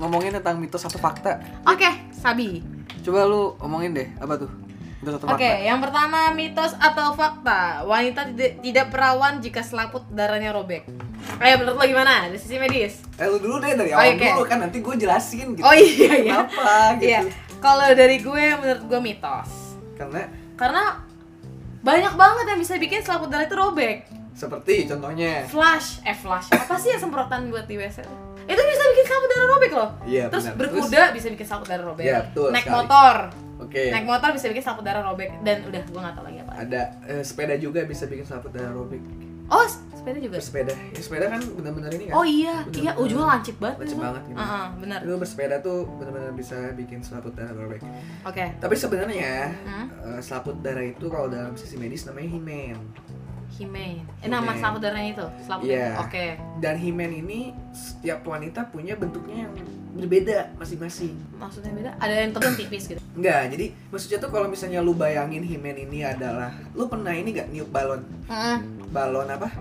[0.00, 1.36] ngomongin tentang mitos atau fakta.
[1.62, 2.64] Oke, Sabi.
[3.00, 4.48] Coba lu omongin deh, apa tuh?
[4.98, 7.84] Mitos atau Oke, yang pertama mitos atau fakta.
[7.84, 10.84] Wanita tidak, tidak perawan jika selaput darahnya robek.
[11.36, 12.26] Ayo menurut lo gimana?
[12.26, 13.00] Dari sisi medis.
[13.14, 14.28] Eh lu dulu deh dari Oh, awal oke.
[14.30, 15.62] dulu kan nanti gue jelasin gitu.
[15.62, 16.36] Oh iya iya.
[16.44, 17.04] Kenapa gitu?
[17.06, 17.20] Iya.
[17.58, 19.50] Kalau dari gue menurut gue mitos.
[19.94, 20.84] Karena Karena
[21.80, 24.04] banyak banget yang bisa bikin selaput darah itu robek.
[24.30, 26.48] seperti contohnya Flash, eh flash.
[26.50, 28.00] Apa sih ya semprotan buat di WC?
[28.50, 29.90] Itu bisa bikin selaput darah robek loh.
[30.02, 30.58] Iya, Terus benar.
[30.58, 32.04] berkuda bisa bikin selaput darah robek.
[32.04, 32.76] Iya, betul Naik sekali.
[32.76, 33.16] motor.
[33.60, 33.82] Oke.
[33.88, 36.52] Naik motor bisa bikin selaput darah robek dan udah gue gak tau lagi apa.
[36.58, 39.02] Ada eh, sepeda juga bisa bikin selaput darah robek.
[39.46, 40.38] Oh, sepeda juga.
[40.38, 40.70] Bersepeda.
[40.70, 42.14] Ya, sepeda kan benar-benar ini kan.
[42.14, 43.76] Oh iya, Bener-bener iya ujungnya lancip banget.
[43.80, 44.38] Lancip banget gitu.
[44.38, 44.98] Heeh, benar.
[45.02, 47.82] Lu bersepeda tuh benar-benar bisa bikin selaput darah robek.
[48.22, 48.44] Oke.
[48.56, 49.86] Tapi sebenarnya Hmm?
[50.08, 52.78] eh, selaput darah itu kalau dalam sisi medis namanya himen.
[53.60, 54.00] Himen.
[54.24, 55.92] Eh nama darahnya itu, selaput Iya.
[55.92, 56.08] darah.
[56.08, 56.26] Oke.
[56.64, 59.52] Dan himen ini setiap wanita punya bentuknya yang
[59.92, 61.12] berbeda masing-masing.
[61.36, 61.90] Maksudnya beda?
[62.00, 63.00] Ada yang tebal tipis gitu.
[63.12, 67.52] Enggak, jadi maksudnya tuh kalau misalnya lu bayangin himen ini adalah lu pernah ini gak
[67.52, 68.00] niup balon?
[68.88, 69.52] Balon apa?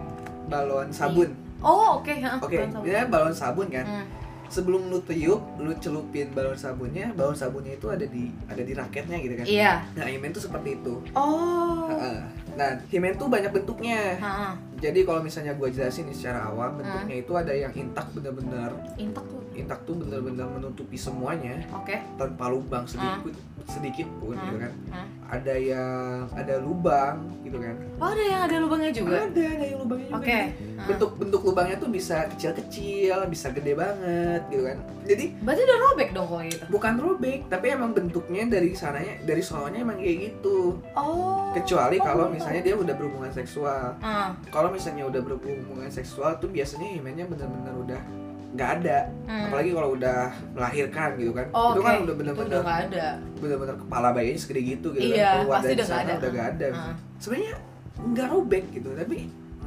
[0.48, 1.36] Balon sabun.
[1.60, 2.40] Oh, oke, heeh.
[2.40, 3.12] Oke, Balon sabun.
[3.12, 3.84] balon sabun kan.
[3.84, 4.06] Hmm.
[4.50, 9.18] Sebelum lu tiup, lu celupin balon sabunnya, balon sabunnya itu ada di ada di raketnya
[9.22, 9.46] gitu kan.
[9.46, 9.72] Iya.
[9.94, 11.04] Nah, himen tuh seperti itu.
[11.14, 11.86] Oh.
[11.92, 12.18] Heeh.
[12.52, 14.16] Nah, himen tuh banyak bentuknya.
[14.16, 14.54] Heeh.
[14.80, 16.80] Jadi kalau misalnya gua jelasin secara awam, Hmm.
[16.80, 19.44] bentuknya itu ada yang intak bener-bener Intak tuh.
[19.52, 22.00] intak tuh bener-bener menutupi semuanya Oke.
[22.16, 23.36] tanpa lubang sedikit
[23.68, 24.46] sedikit pun Hmm.
[24.46, 24.72] gitu kan.
[24.90, 25.08] Hmm.
[25.30, 25.94] Ada yang
[26.32, 27.76] ada lubang gitu kan.
[27.98, 29.18] Oh, ada yang ada lubangnya juga.
[29.22, 30.18] Ada, ada yang lubangnya juga.
[30.18, 30.40] Oke.
[30.50, 34.78] Jadi, Bentuk-bentuk lubangnya tuh bisa kecil-kecil, bisa gede banget gitu kan.
[35.04, 36.64] Jadi Berarti udah robek dong kalau gitu.
[36.70, 40.80] bukan robek, tapi emang bentuknya dari sananya, dari sononya emang kayak gitu.
[40.94, 41.52] Oh.
[41.52, 43.84] Kecuali Oh, kalau baru misalnya dia udah berhubungan seksual.
[43.99, 44.32] Ah.
[44.47, 48.02] Kalau misalnya udah berhubungan seksual tuh biasanya himennya bener-bener udah
[48.56, 48.99] nggak ada.
[49.28, 49.45] Hmm.
[49.52, 50.19] Apalagi kalau udah
[50.56, 51.45] melahirkan gitu kan.
[51.52, 51.86] Oh, itu oke.
[51.86, 53.08] kan udah bener-bener ada.
[53.38, 55.39] bener-bener kepala bayinya segede gitu gitu Iya, kan.
[55.45, 56.13] Keluar pasti dari sana ada.
[56.17, 56.67] udah nggak ada.
[56.73, 56.95] Ah.
[57.19, 57.54] Sebenarnya
[57.99, 59.17] nggak robek gitu, tapi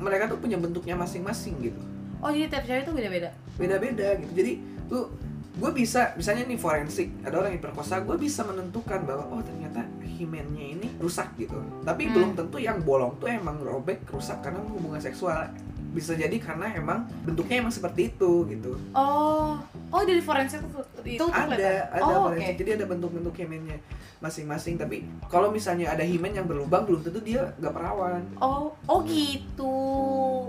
[0.00, 1.80] mereka tuh punya bentuknya masing-masing gitu.
[2.22, 3.30] Oh, jadi tiap cewek itu beda-beda.
[3.60, 4.32] Beda-beda gitu.
[4.34, 4.52] Jadi
[4.90, 5.00] lu
[5.52, 9.84] gue bisa misalnya nih forensik ada orang yang diperkosa gue bisa menentukan bahwa oh ternyata
[10.00, 12.14] himennya ini rusak gitu tapi Hmm.
[12.14, 15.44] belum tentu yang bolong tuh emang robek rusak karena hubungan seksual
[15.92, 19.60] bisa jadi karena emang bentuknya emang seperti itu gitu Oh.
[19.88, 21.92] Oh, dari forensik tuh itu ada kelihatan.
[21.92, 23.76] ada Oh, forensik jadi ada bentuk-bentuk himennya
[24.18, 28.98] masing-masing tapi kalau misalnya ada himen yang berlubang belum tentu dia nggak perawan Oh, oh
[29.02, 29.74] gitu.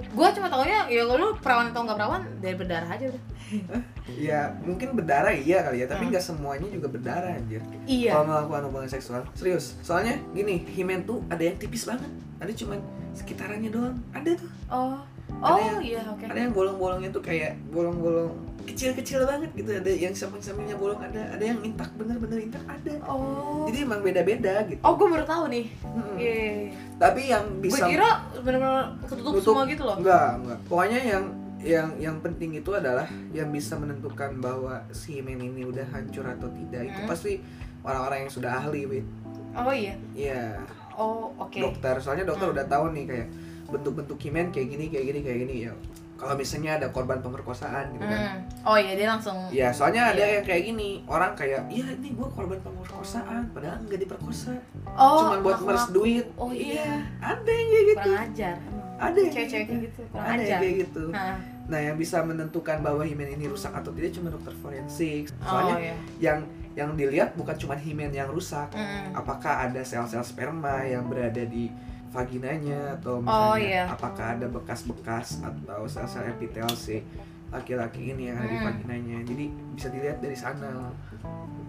[0.10, 3.24] Gua cuma taunya ya kalau lu perawan atau nggak perawan dari berdarah aja udah.
[4.20, 6.12] ya mungkin berdarah iya kali ya tapi Hmm.
[6.12, 8.12] nggak semuanya juga berdarah anjir Iya.
[8.14, 12.80] kalau melakukan hubungan seksual serius soalnya gini himen tuh ada yang tipis banget ada cuman
[13.14, 14.98] sekitarannya doang ada tuh Oh.
[15.36, 16.24] Ada Oh, yang- iya, oke.
[16.24, 18.32] ada yang bolong-bolongnya tuh kayak bolong-bolong
[18.64, 23.68] kecil-kecil banget gitu ada yang samping-sampingnya bolong ada ada yang intak bener-bener intak ada Oh.
[23.68, 25.66] jadi emang beda-beda gitu Oh, gue baru tahu nih.
[25.84, 26.16] Mm-mm.
[26.16, 26.72] Iya.
[26.96, 29.44] tapi yang Gue bisa kira benar-benar ketutup Nutup.
[29.44, 29.98] semua gitu loh.
[29.98, 31.24] enggak enggak pokoknya yang
[31.60, 36.48] yang yang penting itu adalah yang bisa menentukan bahwa si himen ini udah hancur atau
[36.50, 37.10] tidak itu Hmm.
[37.10, 37.44] pasti
[37.82, 39.06] orang-orang yang sudah ahli wit
[39.54, 39.94] Oh iya.
[40.14, 41.60] Iya Oh, oke.
[41.60, 42.56] dokter soalnya dokter Hmm.
[42.56, 43.28] udah tahu nih kayak
[43.74, 45.74] bentuk-bentuk himen kayak gini kayak gini kayak gini ya
[46.14, 48.40] kalau misalnya ada korban pemerkosaan gitu kan Hmm.
[48.64, 50.34] Oh iya, dia langsung ya soalnya ada Iya.
[50.34, 54.56] yang kayak gini orang kayak iya ini gue korban pemerkosaan padahal nggak diperkosa
[54.90, 57.04] Oh, cuman buat meres duit Oh iya.
[57.20, 58.56] ada yang kayak gitu Kurang ajar.
[58.96, 61.36] ada yang Cewek-cewek kayak gitu, kurang ada yang kayak gitu Hah.
[61.66, 65.76] nah yang bisa menentukan bahwa himen ini rusak atau tidak cuma dokter forensik Oh soalnya
[65.82, 65.96] iya.
[66.22, 66.40] yang
[66.74, 69.12] yang dilihat bukan cuma himen yang rusak Mm-mm.
[69.12, 71.68] apakah ada sel-sel sperma yang berada di
[72.14, 73.26] vaginanya atau Oh,
[73.58, 73.84] misalnya iya.
[73.90, 77.02] apakah ada bekas-bekas atau sel-sel epitel si
[77.50, 78.68] laki-laki ini yang ada di Hmm.
[78.68, 80.94] vaginanya jadi bisa dilihat dari sana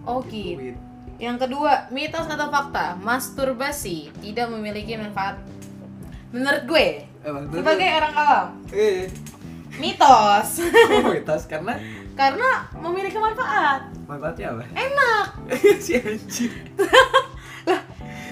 [0.01, 0.61] Oh gitu.
[0.61, 0.77] Wit.
[1.15, 5.39] Yang kedua, mitos atau fakta, masturbasi tidak memiliki manfaat.
[6.29, 6.87] Menurut gue,
[7.19, 7.55] Apa, betul?
[7.57, 9.07] sebagai orang awam, eh
[9.75, 10.49] mitos
[10.91, 11.73] komunitas karena
[12.13, 13.87] karena memiliki manfaat.
[14.03, 15.25] manfaatnya apa Enak.
[15.83, 16.53] si anjing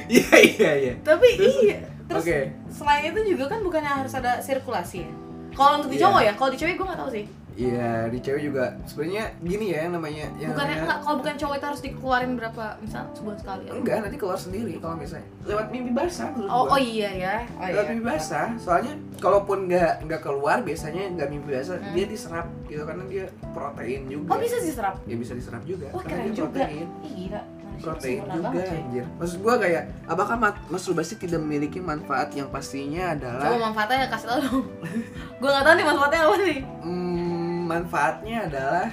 [0.10, 1.80] iya iya iya Tapi iya.
[2.14, 2.40] Terus oke.
[2.72, 5.12] selain itu juga kan bukannya harus ada sirkulasi ya?
[5.52, 6.04] Kalau untuk di Iya.
[6.04, 7.26] cowok ya, kalau di cewek gue nggak tahu sih.
[7.54, 8.74] Iya, di cewek juga.
[8.84, 12.32] Sebenarnya gini ya yang namanya yang bukannya namanya- enggak kalau bukan cowok itu harus dikeluarin
[12.34, 13.72] berapa misal sebulan sekali ya?
[13.72, 15.28] enggak nanti keluar sendiri kalau misalnya.
[15.44, 16.74] Lewat mimpi basah menurut oh gua.
[16.74, 17.36] oh iya ya.
[17.54, 17.92] Oh lewat iya.
[17.94, 18.48] mimpi basah.
[18.58, 21.94] Soalnya kalaupun nggak nggak keluar biasanya nggak mimpi basah Hmm.
[21.94, 23.24] dia diserap gitu karena dia
[23.54, 24.28] protein juga.
[24.28, 24.96] Oh bisa diserap?
[25.06, 25.86] Ya bisa diserap juga.
[25.88, 26.50] Wah karena keren dia juga.
[26.58, 26.88] protein.
[27.04, 27.42] Ih gila
[27.82, 29.06] protein sempurna juga banget, anjir.
[29.18, 30.36] Maksud gua kayak apakah
[30.70, 34.66] masturbasi tidak memiliki manfaat yang pastinya coba adalah manfaatnya kasih tau dong.
[35.42, 36.60] Gue nggak tahu nih manfaatnya apa nih.
[36.84, 38.86] Hmm, manfaatnya adalah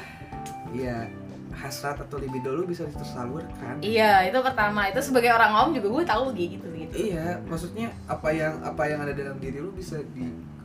[0.70, 0.96] ya
[1.60, 3.82] hasrat atau libido lu bisa tersalurkan.
[3.84, 4.88] Iya itu pertama.
[4.88, 6.94] Itu sebagai orang awam juga gue tahu gitu gitu.
[6.96, 10.00] Iya, maksudnya apa yang apa yang ada dalam diri lu bisa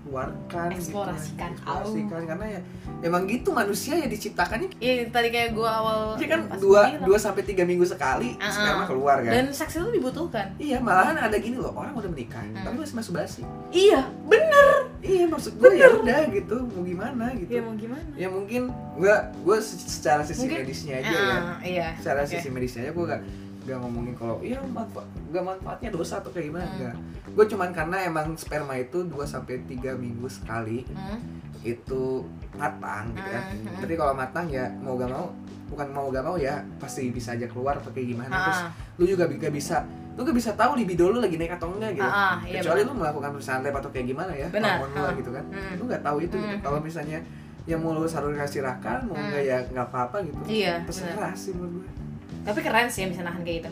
[0.05, 1.49] dikeluarkan, Eksplorasikan.
[1.49, 1.65] gitu.
[1.65, 2.61] eksplorasikan karena ya
[3.01, 4.69] emang gitu manusia ya diciptakannya.
[4.77, 8.77] iya tadi kayak gue awal Jadi kan dua dua sampai tiga minggu sekali Ah, sperma
[8.77, 8.87] ah.
[8.87, 9.33] keluar kan.
[9.33, 12.61] dan seks itu dibutuhkan Iya, malahan ada gini loh, orang udah menikah, Hmm.
[12.61, 13.41] tapi masih masturbasi.
[13.71, 17.49] iya bener Iya, maksud gue ya udah gitu, mau gimana gitu.
[17.51, 18.61] ya mau gimana Ya mungkin
[18.95, 21.25] gua gua se- secara sisi Mungkin- medisnya aja ya.
[21.35, 22.29] Ah, iya Secara Oke.
[22.31, 23.21] sisi medisnya aja gua gak
[23.65, 26.75] gak ngomongin kalau iya manfaat gak manfaatnya dosa atau kayak gimana Hmm.
[26.75, 26.95] enggak.
[27.27, 31.19] Gue cuman karena emang sperma itu 2 sampai 3 minggu sekali Hmm.
[31.61, 32.21] itu
[32.53, 33.43] matang gitu kan.
[33.47, 33.77] Hmm, hmm.
[33.79, 35.33] Tapi kalau matang ya mau gak mau
[35.65, 38.29] bukan mau gak mau ya pasti bisa aja keluar atau kayak gimana.
[38.31, 39.81] Terus Ah, lu juga gak bisa
[40.13, 42.05] lu gak bisa tahu libido lu lagi naik atau enggak gitu.
[42.05, 42.87] ah, ah, iya Kecuali benar.
[42.87, 45.11] lu melakukan perusahaan lab atau kayak gimana ya, hormon lu ah.
[45.11, 45.43] gitu kan.
[45.49, 45.73] Hmm.
[45.75, 46.55] Lu gak tahu itu gitu.
[46.55, 46.61] Hmm.
[46.61, 47.19] Kalau misalnya
[47.65, 49.25] yang mau lu salurkan silakan, mau Hmm.
[49.27, 50.37] enggak ya nggak apa-apa gitu.
[50.45, 51.89] Iya, Terserah sih menurut gue.
[52.45, 53.71] Tapi keren sih yang bisa nahan kayak gitu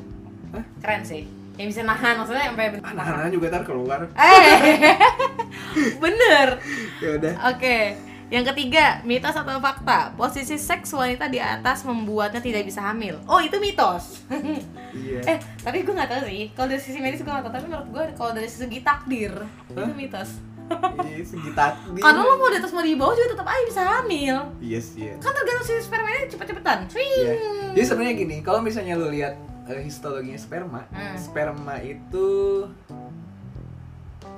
[0.51, 0.63] Hah?
[0.81, 3.99] keren sih yang bisa nahan maksudnya sampai Anak-anak juga ntar keluar.
[4.11, 4.97] eh
[6.03, 6.47] bener
[6.97, 7.33] Ya udah.
[7.51, 7.77] oke
[8.27, 13.37] yang ketiga mitos atau fakta posisi seks wanita di atas membuatnya tidak bisa hamil oh
[13.37, 14.25] itu mitos
[14.93, 15.25] Iya.
[15.27, 17.89] eh tapi gue nggak tahu sih kalau dari sisi medis gue nggak tahu tapi menurut
[17.89, 19.33] gue kalau dari segi takdir
[19.67, 19.89] itu Hah?
[19.89, 20.37] mitos
[21.03, 21.99] Iya, segi takdir.
[21.99, 25.01] karena lo mau di atas mau di bawah juga tetap aja bisa hamil Iya sih.
[25.03, 25.13] ya.
[25.17, 27.33] kan tergantung si spermanya cepet-cepetan Iya.
[27.71, 31.15] Jadi sebenarnya gini, kalau misalnya lu lihat eh, histologinya sperma, Hmm.
[31.15, 32.27] sperma itu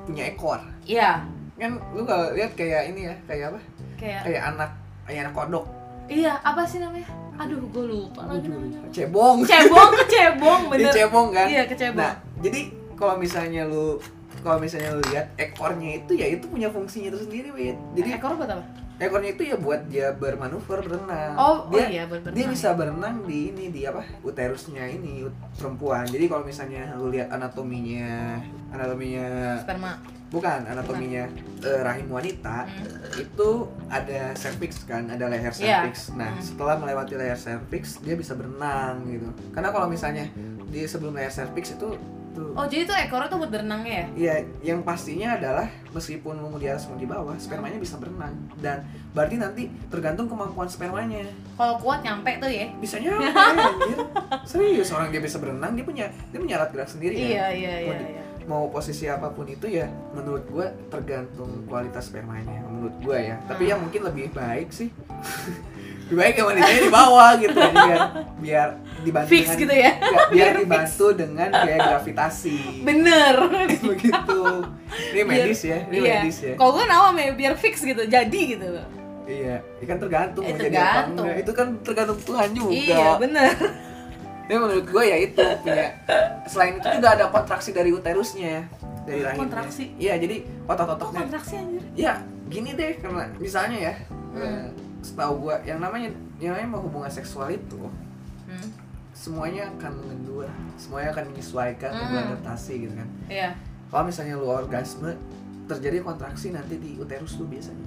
[0.06, 0.62] punya ekor.
[0.84, 3.60] iya Kan lu kalau lihat kayak ini ya, kayak apa?
[3.96, 4.70] kayak Kayak anak
[5.04, 5.66] kayak anak kodok.
[6.06, 9.42] iya apa sih namanya aduh gue lupa lagi namanya Cebong.
[9.42, 11.48] cebong ke cebong Dia bener cebong kan?
[11.48, 12.62] iya ke cebong Nah, jadi
[12.94, 13.98] kalau misalnya lu
[14.46, 17.78] kalau misalnya lu lihat ekornya itu ya itu punya fungsinya tersendiri, Wit.
[17.94, 18.64] Jadi ekor buat apa
[18.96, 21.36] ekornya itu ya buat dia bermanuver berenang.
[21.36, 22.48] oh dia oh iya buat dia berenang.
[22.50, 27.28] bisa berenang di ini di apa uterusnya ini ut- perempuan jadi kalau misalnya lu lihat
[27.28, 28.40] anatominya
[28.72, 31.28] anatominya sperma bukan anatominya
[31.60, 33.20] eh, rahim wanita Hmm.
[33.20, 33.50] itu
[33.88, 35.84] ada cervix kan ada leher Iya.
[35.84, 36.40] cervix nah Hmm.
[36.40, 40.24] setelah melewati leher cervix dia bisa berenang gitu karena kalau misalnya
[40.66, 42.00] di sebelum leher cervix itu
[42.36, 44.06] tuh oh jadi tuh ekornya tuh buat berenangnya ya?
[44.14, 48.36] Ya, yang pastinya adalah meskipun mau di atas mau di bawah, spermanya bisa berenang.
[48.60, 48.84] Dan
[49.16, 51.24] berarti nanti tergantung kemampuan spermanya.
[51.56, 52.68] kalau kuat nyampe tuh ya?
[52.84, 53.98] Bisa nyampe anjir.
[54.52, 57.28] Serius orang dia bisa berenang dia punya dia punya alat gerak sendiri kan.
[57.32, 58.24] Iya iya Mau iya iya.
[58.46, 63.36] mau posisi apa pun itu ya menurut gua tergantung kualitas spermanya menurut gua ya.
[63.48, 64.92] Tapi ya mungkin lebih baik sih
[66.06, 68.00] lebih baik yang wanitanya di bawah gitu biar
[68.38, 68.68] biar
[69.02, 69.92] dibantu Fix dengan- gitu ya?
[70.02, 70.62] Biar Biar fix.
[70.62, 73.34] dibantu dengan gaya gravitasi bener
[73.90, 74.40] begitu
[75.12, 76.22] ini medis ya ini iya.
[76.22, 78.66] medis ya kalau gue nawa me- biar fix gitu jadi gitu
[79.26, 81.26] iya ini kan tergantung Eh, tergantung.
[81.28, 83.54] itu kan tergantung Tuhan juga iya bener
[84.46, 85.98] Ya menurut gue ya itu punya
[86.46, 88.70] selain itu juga ada kontraksi dari uterusnya
[89.04, 89.42] dari rahimnya.
[89.42, 89.90] Kontraksi?
[89.98, 90.38] Iya jadi
[90.70, 91.18] otot-ototnya.
[91.20, 93.94] kontraksi anjir Ya gini deh karena misalnya ya,
[94.32, 94.70] Hmm.
[95.06, 96.10] Setahu gue yang namanya
[96.42, 97.78] yang namanya mau hubungan seksual itu
[98.50, 98.70] hmm.
[99.14, 102.10] semuanya akan mengendur, semuanya akan menyesuaikan, Hmm.
[102.10, 103.08] beradaptasi gitu kan.
[103.28, 103.54] iya
[103.86, 105.14] Kalau misalnya lu orgasme
[105.66, 107.86] terjadi kontraksi nanti di uterus lu biasanya.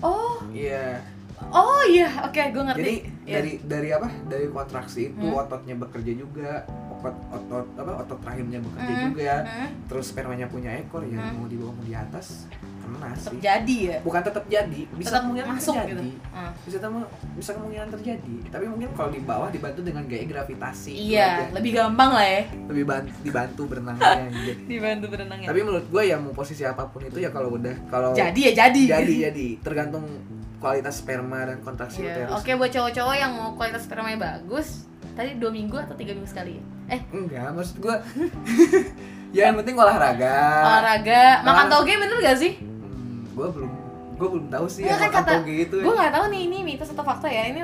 [0.00, 1.00] oh Iya.
[1.42, 3.34] oh iya oke gue ngerti Jadi Iya.
[3.34, 4.08] dari dari apa?
[4.24, 5.40] Dari kontraksi itu Hmm.
[5.40, 6.62] ototnya bekerja juga,
[7.02, 9.04] otot otot apa otot rahimnya bekerja Hmm.
[9.08, 9.34] juga.
[9.42, 9.68] Hmm.
[9.84, 11.34] Terus spermanya punya ekor ya Hmm.
[11.34, 12.46] mau di bawah mau di atas
[12.80, 13.38] kena tetap sih.
[13.40, 15.90] jadi ya Bukan tetap jadi, bisa tetap kemungkinan masuk terjadi.
[15.90, 16.52] gitu Hmm.
[16.62, 18.36] Bisa temu- bisa kemungkinan terjadi.
[18.48, 20.92] Tapi mungkin kalau di bawah dibantu dengan gaya gravitasi.
[20.92, 24.62] itu iya lebih gampang lah ya lebih ban- dibantu berenangnya gitu.
[24.68, 28.10] dibantu berenangnya Tapi menurut gue ya mau posisi apa pun itu ya kalau udah kalau
[28.12, 30.06] jadi ya jadi jadi jadi tergantung
[30.58, 32.22] kualitas sperma dan kontraksi Iya.
[32.28, 32.38] uterus.
[32.38, 36.56] Oke buat cowok-cowok yang mau kualitas spermanya bagus, tadi dua minggu atau tiga minggu sekali
[36.56, 36.62] ya?
[36.88, 38.00] Eh Enggak, maksud gua
[39.36, 40.36] ya yang penting olahraga.
[40.62, 42.52] olahraga, makan toge bener gak sih?
[42.58, 43.70] Hmm, gua belum
[44.14, 45.76] gua belum tahu sih yang kan makan kata- toge itu.
[45.78, 47.48] Gue nggak tahu nih ini mitos atau fakta ya.
[47.48, 47.62] Ini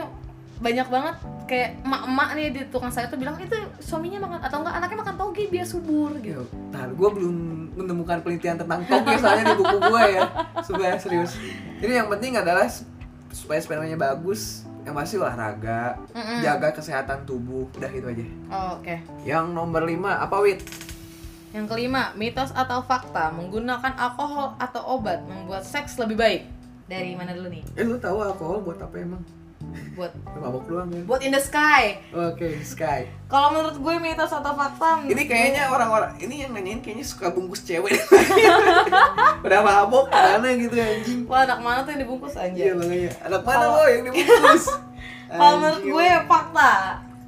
[0.59, 4.75] banyak banget kayak emak-emak nih di tukang sayur tuh bilang itu suaminya makan atau enggak
[4.75, 6.43] anaknya makan toge biar subur gitu.
[6.69, 7.35] Nah, gue belum
[7.75, 10.23] menemukan penelitian tentang toge soalnya di buku gue ya.
[10.61, 11.39] Sumpah serius.
[11.79, 12.67] Jadi yang penting adalah
[13.29, 16.41] supaya spermanya bagus yang pasti olahraga Mm-mm.
[16.41, 18.95] jaga kesehatan tubuh udah gitu aja Oh, oke.
[19.23, 20.65] yang nomor lima apa wit
[21.49, 26.43] Yang kelima, mitos atau fakta menggunakan alkohol atau obat membuat seks lebih baik.
[26.85, 27.65] Dari mana dulu nih?
[27.75, 29.21] eh lu tahu alkohol buat apa emang
[29.93, 32.01] Buat mabok doang kan buat in the sky.
[32.09, 37.03] oke sky Kalau menurut gue mitos atau fakta ini kayaknya orang-orang ini yang nanyain kayaknya
[37.03, 37.93] suka bungkus cewek
[39.45, 42.73] udah mabok mana gitu anjing Wah, anak mana tuh yang dibungkus iya aja?
[42.75, 44.65] makanya anak mana lo yang dibungkus
[45.29, 45.93] Kalau menurut Anjing.
[45.93, 46.73] gue fakta.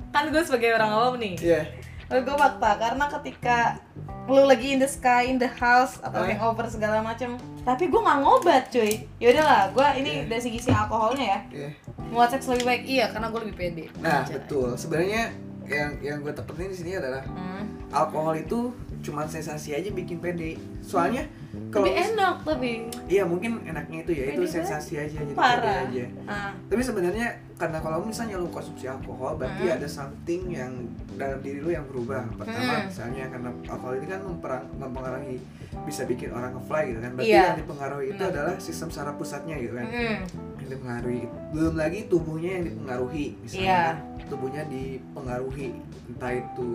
[0.09, 1.37] Kan gue sebagai orang awam nih.
[1.37, 1.80] iya Menurut
[2.12, 3.79] gue fakta karena ketika
[4.27, 6.35] lu lagi in the sky, in the house atau Eh.
[6.35, 9.07] hangover segala macam, tapi gue nggak ngobat cuy.
[9.16, 10.27] Yaudahlah, gue ini Iya.
[10.29, 11.40] dari segi si alkoholnya ya.
[11.53, 11.70] iya
[12.09, 13.85] Muat seks lebih baik, iya karena gue lebih pede.
[13.96, 14.35] nah Anjay.
[14.37, 15.31] betul sebenarnya
[15.64, 17.62] yang yang gue tekenin di sini adalah Hmm.
[17.88, 21.25] alkohol itu cuma sensasi aja bikin pede soalnya
[21.69, 22.71] kalau Lebih enak tapi
[23.07, 25.57] iya mungkin enaknya itu ya itu sensasi aja jadi parah.
[25.57, 29.77] pede aja Ah, tapi sebenarnya karena kalau misalnya lu konsumsi alkohol berarti Hmm.
[29.77, 30.73] ada something yang
[31.15, 32.87] dalam diri lu yang berubah pertama Hmm.
[32.87, 35.37] misalnya karena alkohol ini kan memperang- mempengaruhi
[35.81, 37.43] bisa bikin orang ngefly gitu kan berarti Iya.
[37.47, 38.33] yang dipengaruhi itu Benar.
[38.33, 40.17] adalah sistem saraf pusatnya gitu kan mm,
[40.59, 43.81] yang dipengaruhi belum lagi tubuhnya yang dipengaruhi misalnya Iya.
[43.81, 43.97] kan,
[44.29, 45.69] tubuhnya dipengaruhi
[46.09, 46.71] entah itu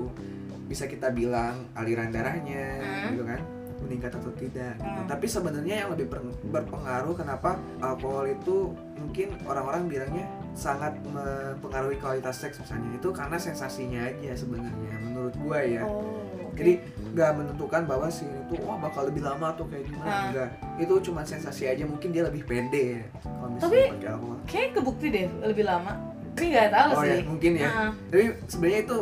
[0.66, 3.12] bisa kita bilang aliran darahnya Hmm.
[3.12, 3.42] gitu kan
[3.78, 4.88] meningkat atau tidak gitu.
[4.88, 5.06] Hmm.
[5.06, 6.08] tapi sebenarnya yang lebih
[6.44, 14.02] berpengaruh kenapa alkohol itu mungkin orang-orang bilangnya sangat mempengaruhi kualitas seks misalnya itu karena sensasinya
[14.02, 16.02] aja sebenarnya menurut gua ya Oh,
[16.42, 16.56] oke.
[16.56, 16.74] jadi
[17.12, 20.24] nggak menentukan bahwa si ini tuh wah bakal lebih lama atau kayak gimana Nah.
[20.26, 24.70] enggak itu cuma sensasi aja mungkin dia lebih pede kalau misalnya Tapi- pakai alkohol kayak
[24.74, 25.94] kebukti deh lebih lama.
[26.34, 27.12] Tapi nggak tahu oh sih.
[27.12, 28.98] ya mungkin ya Ah, tapi sebenarnya itu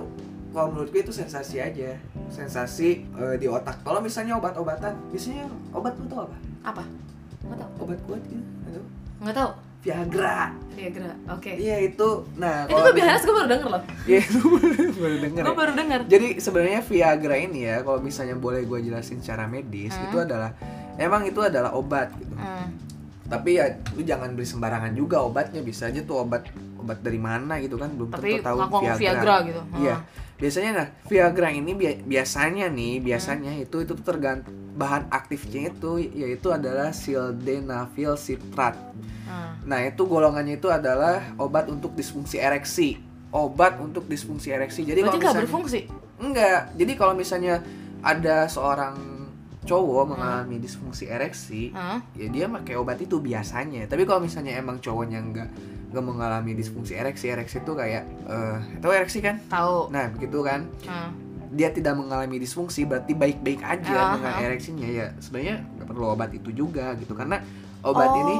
[0.53, 1.97] kalau menurut gue itu sensasi aja
[2.29, 6.83] sensasi eh, di otak kalau misalnya obat-obatan biasanya obat lu tau apa apa?
[7.41, 7.71] Nggak tahu.
[7.81, 8.81] obat kuat gitu.
[9.19, 9.51] Nggak tahu.
[9.83, 11.11] Viagra Viagra.
[11.29, 11.51] Oke.
[11.53, 13.83] iya itu nah Itu tuh biasa gue baru denger loh.
[14.05, 15.59] Iya, itu baru, baru denger Gue ya.
[15.59, 15.99] baru denger.
[16.07, 20.07] Jadi sebenarnya Viagra ini ya, kalau misalnya boleh gue jelasin secara medis, Hmm.
[20.07, 20.55] itu adalah
[20.95, 22.31] emang itu adalah obat gitu.
[22.33, 22.67] Hmm.
[23.33, 23.65] Tapi ya
[23.97, 26.45] lu jangan beli sembarangan juga obatnya, bisa aja tuh obat
[26.77, 28.99] obat dari mana gitu kan belum Tapi tentu tahu Viagra.
[29.01, 29.61] Viagra gitu.
[29.81, 29.95] Iya.
[29.97, 29.99] Ah.
[30.37, 35.97] Biasanya nah, Viagra ini bi- biasanya nih, biasanya itu itu tuh tergantung bahan aktifnya itu
[36.01, 38.77] yaitu adalah sildenafil citrat.
[39.25, 39.57] Ah.
[39.65, 43.01] Nah, itu golongannya itu adalah obat untuk disfungsi ereksi.
[43.33, 44.85] Obat untuk disfungsi ereksi.
[44.85, 45.79] Jadi Berarti kalau misalnya berfungsi.
[46.21, 46.59] enggak.
[46.77, 47.55] Jadi kalau misalnya
[48.03, 48.93] ada seorang
[49.63, 50.11] cowok Hmm.
[50.11, 51.99] mengalami disfungsi ereksi, Hah?
[52.13, 53.85] ya dia pakai obat itu biasanya.
[53.85, 55.49] Tapi kalau misalnya emang cowoknya enggak
[55.87, 59.39] enggak mengalami disfungsi ereksi, ereksi itu kayak eh tahu ereksi kan?
[59.45, 59.89] Tahu.
[59.89, 60.67] Nah, begitu kan.
[60.83, 61.09] Ah.
[61.49, 64.41] Dia tidak mengalami disfungsi berarti baik-baik aja Ah, dengan ah.
[64.41, 65.07] ereksinya ya.
[65.17, 67.39] Sebenarnya nggak perlu obat itu juga gitu karena
[67.79, 68.35] obat Oh, ini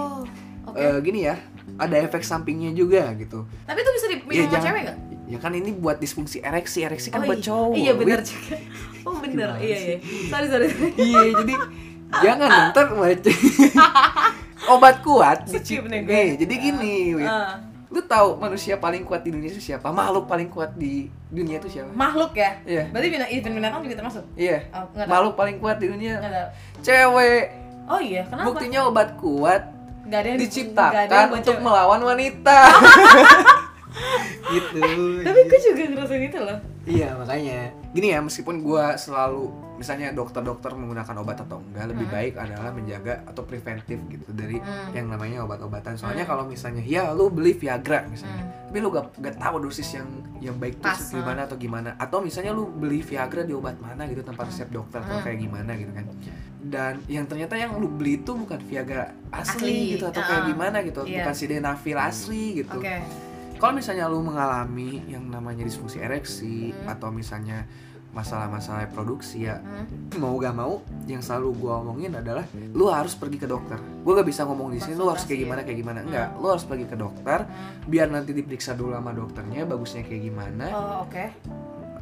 [0.65, 0.79] Oke.
[0.79, 1.36] eh, gini ya,
[1.75, 3.45] ada efek sampingnya juga gitu.
[3.63, 4.97] Tapi itu bisa diminum Iya, sama jangan- cewek nggak?
[5.34, 7.48] Ya kan ini buat disfungsi ereksi, ereksi kan Oh, buat iya.
[7.50, 7.74] cowok.
[7.74, 8.56] Iya benar juga.
[9.02, 9.58] Oh benar.
[9.58, 9.98] Iya iya.
[10.30, 10.67] Sorry sorry.
[10.93, 11.54] Iya, jadi
[12.13, 13.32] jangan ntar baca
[14.74, 16.13] obat kuat Skip nih gue.
[16.13, 17.26] Nih, jadi gini, Wit.
[17.26, 17.58] Ah.
[17.89, 19.89] Lu tahu manusia paling kuat di dunia itu siapa?
[19.89, 21.89] Makhluk paling kuat di dunia itu siapa?
[21.89, 22.62] Makhluk ya.
[22.63, 22.84] Iya.
[22.89, 24.24] Berarti bina event binatang juga termasuk.
[24.34, 24.69] Iya.
[24.69, 25.10] Oh, nggak tahu.
[25.10, 26.13] Makhluk paling kuat di dunia
[26.80, 27.43] cewek.
[27.84, 28.54] Oh iya, kenapa?
[28.54, 29.65] Buktinya obat kuat
[30.04, 31.65] Nggak ada diciptakan untuk cewek.
[31.65, 32.58] melawan wanita.
[34.53, 34.82] gitu.
[35.21, 36.58] Tapi gue juga ngerasain itu loh.
[36.84, 42.15] Iya makanya gini ya meskipun gua selalu misalnya dokter-dokter menggunakan obat atau enggak lebih Hmm.
[42.19, 44.91] baik adalah menjaga atau preventif gitu dari Hmm.
[44.91, 46.36] yang namanya obat-obatan soalnya Hmm.
[46.36, 48.67] kalau misalnya ya lu beli Viagra misalnya Hmm.
[48.67, 50.08] tapi lu gak, gak tahu dosis yang
[50.39, 54.03] yang baik Pas, tuh gimana atau gimana atau misalnya lu beli Viagra di obat mana
[54.03, 55.23] gitu tanpa resep dokter atau Hmm.
[55.23, 56.06] kayak gimana gitu kan
[56.63, 60.51] dan yang ternyata yang lu beli itu bukan Viagra asli, Asli, gitu atau kayak uh-uh.
[60.51, 61.23] gimana gitu Iya.
[61.23, 62.97] bukan sildenafil asli gitu Oke.
[63.63, 66.91] Kalau misalnya lu mengalami yang namanya disfungsi ereksi Hmm.
[66.91, 67.63] atau misalnya
[68.12, 70.19] masalah-masalah produksi ya Hmm.
[70.19, 72.43] mau gak mau yang selalu gua omongin adalah
[72.76, 75.63] lu harus pergi ke dokter gua gak bisa ngomong di sini lu harus kayak gimana
[75.63, 75.65] ya?
[75.65, 77.88] kayak gimana enggak lu harus pergi ke dokter Hmm.
[77.88, 81.26] biar nanti diperiksa dulu sama dokternya bagusnya kayak gimana Oh oke.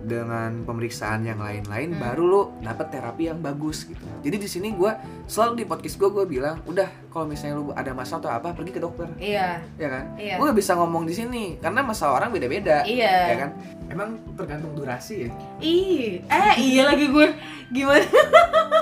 [0.02, 2.02] Dengan pemeriksaan yang lain-lain Hmm.
[2.02, 6.10] baru lu dapet terapi yang bagus gitu jadi di sini gua selalu di podcast gua
[6.12, 9.62] gua bilang udah kalau misalnya lu ada masalah atau apa pergi ke dokter Iya.
[9.76, 10.36] ya kan Iya.
[10.36, 13.14] gue gak bisa ngomong di sini karena masalah orang beda-beda Iya.
[13.28, 13.50] ya kan
[13.88, 15.30] emang tergantung durasi ya
[15.60, 17.28] Ih, eh iya lagi gue
[17.70, 18.02] gimana?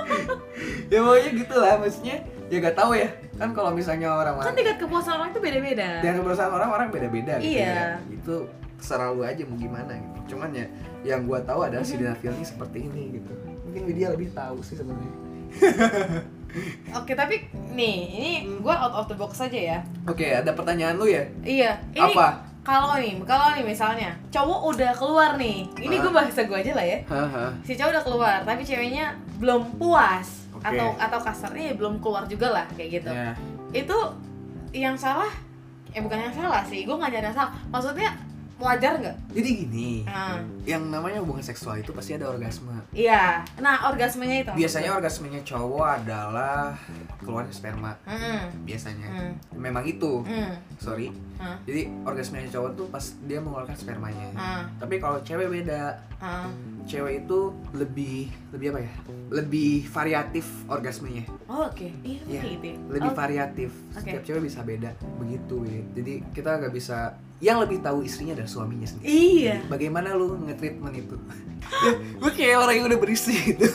[0.90, 2.16] ya pokoknya gitu lah maksudnya
[2.48, 5.88] ya gak tahu ya kan kalau misalnya orang Kan tingkat kepuasan orang itu beda-beda.
[6.00, 7.70] dan keberusahaan orang orang beda-beda gitu Iya.
[7.70, 8.36] ya itu
[8.80, 10.66] terserah lu aja mau gimana gitu cuman ya
[11.06, 11.90] yang gua tahu adalah Mhm.
[11.90, 15.14] sildenafil ini seperti ini gitu mungkin dia lebih tahu sih sebenarnya
[16.92, 19.80] Oke, tapi nih, ini gue out of the box aja ya.
[20.04, 21.22] Oke, ada pertanyaan lu ya?
[21.40, 21.78] Iya.
[21.92, 22.42] Ini Apa?
[22.60, 26.16] Kalau nih, kalau nih misalnya cowok udah keluar nih, ini gue Ah.
[26.16, 26.98] bahasa gue aja lah ya.
[27.62, 30.66] Si cowok udah keluar, tapi ceweknya belum puas Oke.
[30.68, 33.10] atau atau kasarnya ya belum keluar juga lah kayak gitu.
[33.10, 33.34] Ya.
[33.72, 33.98] Itu
[34.72, 35.30] yang salah,
[35.88, 37.54] eh bukan yang salah sih, gue nggak nyadar salah.
[37.68, 38.10] Maksudnya
[38.60, 39.16] wajar nggak?
[39.32, 42.76] Jadi gini, Nah, yang namanya hubungan seksual itu pasti ada orgasme.
[42.92, 43.42] iya.
[43.58, 44.52] Nah, orgasmenya itu.
[44.54, 46.76] Biasanya orgasmenya cowok adalah
[47.20, 47.96] keluarnya sperma.
[48.04, 48.52] Hmm.
[48.64, 49.08] Biasanya.
[49.08, 49.34] Hmm.
[49.56, 50.22] Memang itu.
[50.22, 50.60] Hmm.
[50.76, 51.10] Sorry.
[51.36, 51.56] Hmm.
[51.64, 54.28] Jadi orgasmenya cowok tuh pas dia mengeluarkan spermanya.
[54.36, 54.64] Hmm.
[54.78, 55.96] Tapi kalau cewek beda.
[56.20, 56.52] Hmm.
[56.84, 57.40] Cewek itu
[57.72, 58.92] lebih lebih apa ya?
[59.32, 61.24] Lebih variatif orgasmenya.
[61.46, 61.88] Oh, oke.
[62.04, 62.66] Iya, Iya, gitu.
[62.66, 62.76] ya.
[62.92, 63.70] Lebih Oh, variatif.
[63.90, 64.04] Oke.
[64.04, 65.82] Setiap cewek bisa beda begitu ya.
[65.96, 69.08] Jadi kita nggak bisa yang lebih tahu istrinya adalah suaminya sendiri.
[69.08, 69.56] Iya.
[69.72, 71.16] Bagaimana lu nge-treatment itu?
[72.22, 73.68] gue kayak orang yang udah berisi gitu.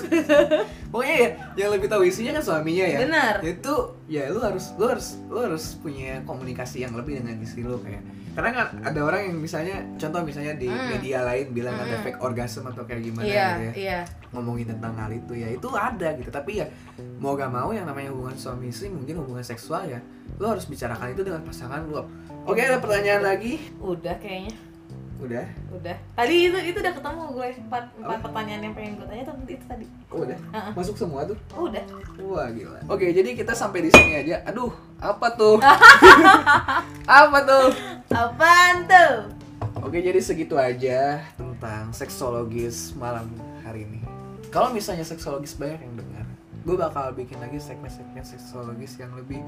[0.92, 1.28] Pokoknya ya,
[1.64, 2.98] yang lebih tahu istrinya kan suaminya ya.
[3.08, 3.34] Benar.
[3.40, 3.74] Itu
[4.08, 8.04] ya lu harus lu harus lu harus punya komunikasi yang lebih dengan istri lu kayak.
[8.34, 10.90] Karena kan ada orang yang misalnya contoh misalnya di Hmm.
[10.90, 12.02] media lain bilang ada Hmm.
[12.02, 13.72] fake orgasm atau kayak gimana Iya, gitu ya.
[13.74, 13.98] iya.
[14.30, 16.28] Ngomongin tentang hal itu ya itu ada gitu.
[16.28, 16.66] Tapi ya
[17.16, 20.02] mau gak mau yang namanya hubungan suami istri mungkin hubungan seksual ya
[20.34, 22.02] lu harus bicarakan itu dengan pasangan lu.
[22.44, 23.56] Oke, ada pertanyaan lagi?
[23.78, 24.52] Udah kayaknya.
[25.24, 25.46] Udah.
[25.72, 25.96] Udah.
[26.12, 28.24] Tadi itu itu udah ketemu gue empat empat Apa?
[28.28, 29.86] pertanyaan yang pengen gue tanya tuh itu tadi.
[30.12, 30.38] Oh, udah.
[30.76, 31.38] Masuk semua tuh.
[31.56, 31.84] Udah.
[32.28, 32.80] Wah gila.
[32.92, 34.44] Oke, jadi kita sampai di sini aja.
[34.44, 34.68] Aduh,
[35.00, 35.56] apa tuh?
[37.24, 37.66] apa tuh?
[38.12, 39.14] Apaan tuh?
[39.80, 43.24] Oke, jadi segitu aja tentang seksologis malam
[43.64, 44.04] hari ini.
[44.52, 46.26] Kalau misalnya seksologis banyak yang dengar,
[46.68, 49.40] gue bakal bikin lagi segmen-segmen seksologis yang lebih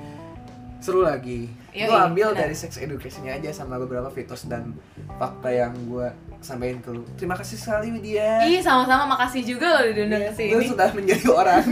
[0.79, 1.49] seru lagi.
[1.71, 2.41] Yoi, Gue ambil benar.
[2.43, 4.73] dari sex education aja sama beberapa fitos dan
[5.15, 6.09] fakta yang gue
[6.39, 7.03] sampaikan ke lu.
[7.15, 8.45] Terima kasih sekali Widya.
[8.45, 10.69] Ih, sama-sama makasih juga loh diundang ke Lu sini.
[10.69, 11.65] sudah menjadi orang,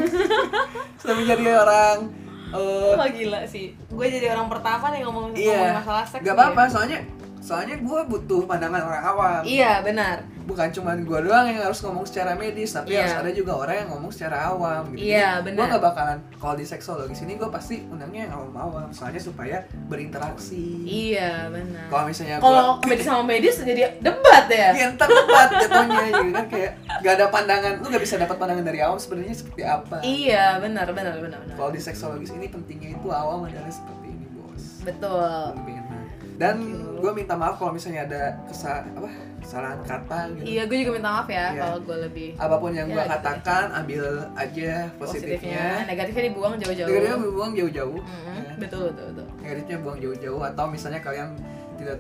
[1.01, 1.99] sudah menjadi orang.
[2.51, 3.73] eh, Wah gila sih.
[3.87, 6.23] Gue jadi orang pertama nih ngomong, Iya, ngomongin masalah seks.
[6.23, 6.71] Gak apa-apa, ya.
[6.71, 6.99] soalnya
[7.39, 9.43] soalnya gue butuh pandangan orang awam.
[9.43, 10.17] Iya, benar.
[10.45, 13.01] Bukan cuma gue doang yang harus ngomong secara medis, tapi Iya.
[13.01, 14.93] harus ada juga orang yang ngomong secara awam.
[14.93, 15.09] Gitu.
[15.09, 19.65] Iya, Gue gak bakalan kalau di seksologis ini gue pasti undangnya yang awam-awam, soalnya supaya
[19.89, 20.85] berinteraksi.
[20.85, 21.89] Iya, benar.
[21.89, 24.71] Kalau misalnya Kalau gue medis sama medis jadi debat ya.
[24.71, 26.71] Iya, ntar tepat jatuhnya gitu kan kayak
[27.01, 29.97] gak ada pandangan, lu gak bisa dapat pandangan dari awam sebenarnya seperti apa.
[30.01, 31.57] Iya, benar, benar, benar, benar.
[31.57, 34.85] Kalau di seksologis ini pentingnya itu awam adalah seperti ini bos.
[34.85, 35.57] Betul.
[36.35, 36.59] dan
[36.99, 39.07] gue minta maaf kalau misalnya ada kesal apa
[39.45, 41.61] kesalahan kata gitu Iya, gue juga minta maaf ya Iya.
[41.61, 43.13] kalau gue lebih apa pun yang Ya, gue gitu.
[43.15, 46.89] katakan ambil aja positifnya, positifnya negatifnya dibuang jauh-jauh.
[46.89, 48.53] negatifnya buang jauh-jauh Mm-mm, Ya.
[48.57, 49.27] betul, betul, betul.
[49.39, 51.29] negatifnya buang jauh-jauh atau misalnya kalian
[51.75, 51.99] tidak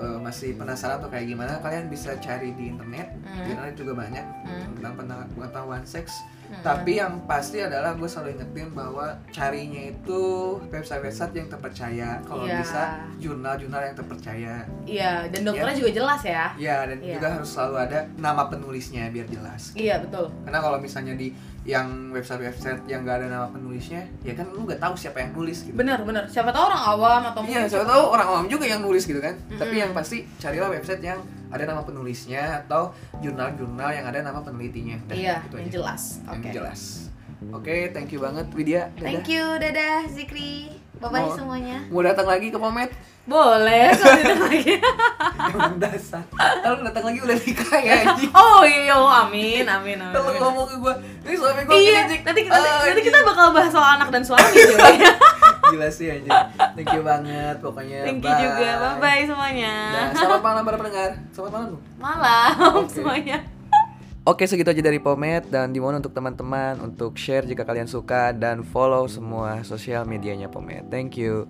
[0.00, 3.44] eh, masih penasaran atau kayak gimana kalian bisa cari di internet Hmm.
[3.44, 4.72] di internet juga banyak Hmm.
[4.74, 4.92] tentang
[5.30, 6.62] pengetahuan seks Mm-mm.
[6.62, 10.20] tapi yang pasti adalah gue selalu ingetin bahwa carinya itu
[10.66, 12.58] website-website yang terpercaya kalau Iya.
[12.58, 12.82] bisa
[13.20, 16.44] jurnal-jurnal yang terpercaya Iya, dan dokternya juga jelas ya.
[16.56, 17.14] Ya, dan Iya.
[17.14, 19.70] juga harus selalu ada nama penulisnya biar jelas.
[19.72, 20.26] Iya, betul.
[20.42, 21.30] Karena kalau misalnya di
[21.60, 25.60] yang website-website yang gak ada nama penulisnya, ya kan lu gak tahu siapa yang nulis
[25.62, 25.76] gitu.
[25.76, 26.24] Benar, benar.
[26.24, 29.36] Siapa tahu orang awam atau Iya, siapa tahu orang awam juga yang nulis gitu kan.
[29.36, 29.60] Mm-mm.
[29.60, 34.96] Tapi yang pasti carilah website yang ada nama penulisnya atau jurnal-jurnal yang ada nama penelitinya.
[35.04, 35.74] Dah, Iya, gitu yang aja.
[35.76, 36.02] jelas.
[36.22, 36.50] Yang Oke.
[36.50, 36.80] jelas.
[37.50, 38.88] Oke, thank you banget Widya.
[38.90, 39.00] Dadah.
[39.02, 40.76] Thank you, dadah Zikri.
[40.96, 41.76] Bye-bye Mau- semuanya.
[41.88, 42.92] Mau datang lagi ke Pomet?
[43.22, 44.74] Boleh kalau ditanya lagi.
[45.46, 46.24] Emang dasar.
[46.32, 47.96] Kalau datang lagi udah nikah ya
[48.40, 50.12] oh iya, oh, amin, amin, amin.
[50.12, 50.94] Kalau ngomong ke gue,
[51.24, 54.08] ini suami gue Iya, gini, Cik." nanti, nanti, Ah, nanti kita bakal bahas soal anak
[54.08, 54.88] dan suami juga.
[55.70, 56.32] Gila sih anjing.
[56.74, 57.98] Thank you banget pokoknya.
[58.02, 58.68] Thank you juga.
[58.98, 59.74] Bye-bye semuanya.
[59.92, 61.10] Nah, selamat malam para pendengar.
[61.30, 61.70] Selamat malam.
[61.96, 62.90] Malam Oke.
[62.90, 63.38] semuanya.
[64.22, 68.60] Oke, segitu aja dari Pomet dan dimohon untuk teman-teman untuk share jika kalian suka dan
[68.62, 70.88] follow semua sosial medianya Pomet.
[70.88, 71.46] Thank you.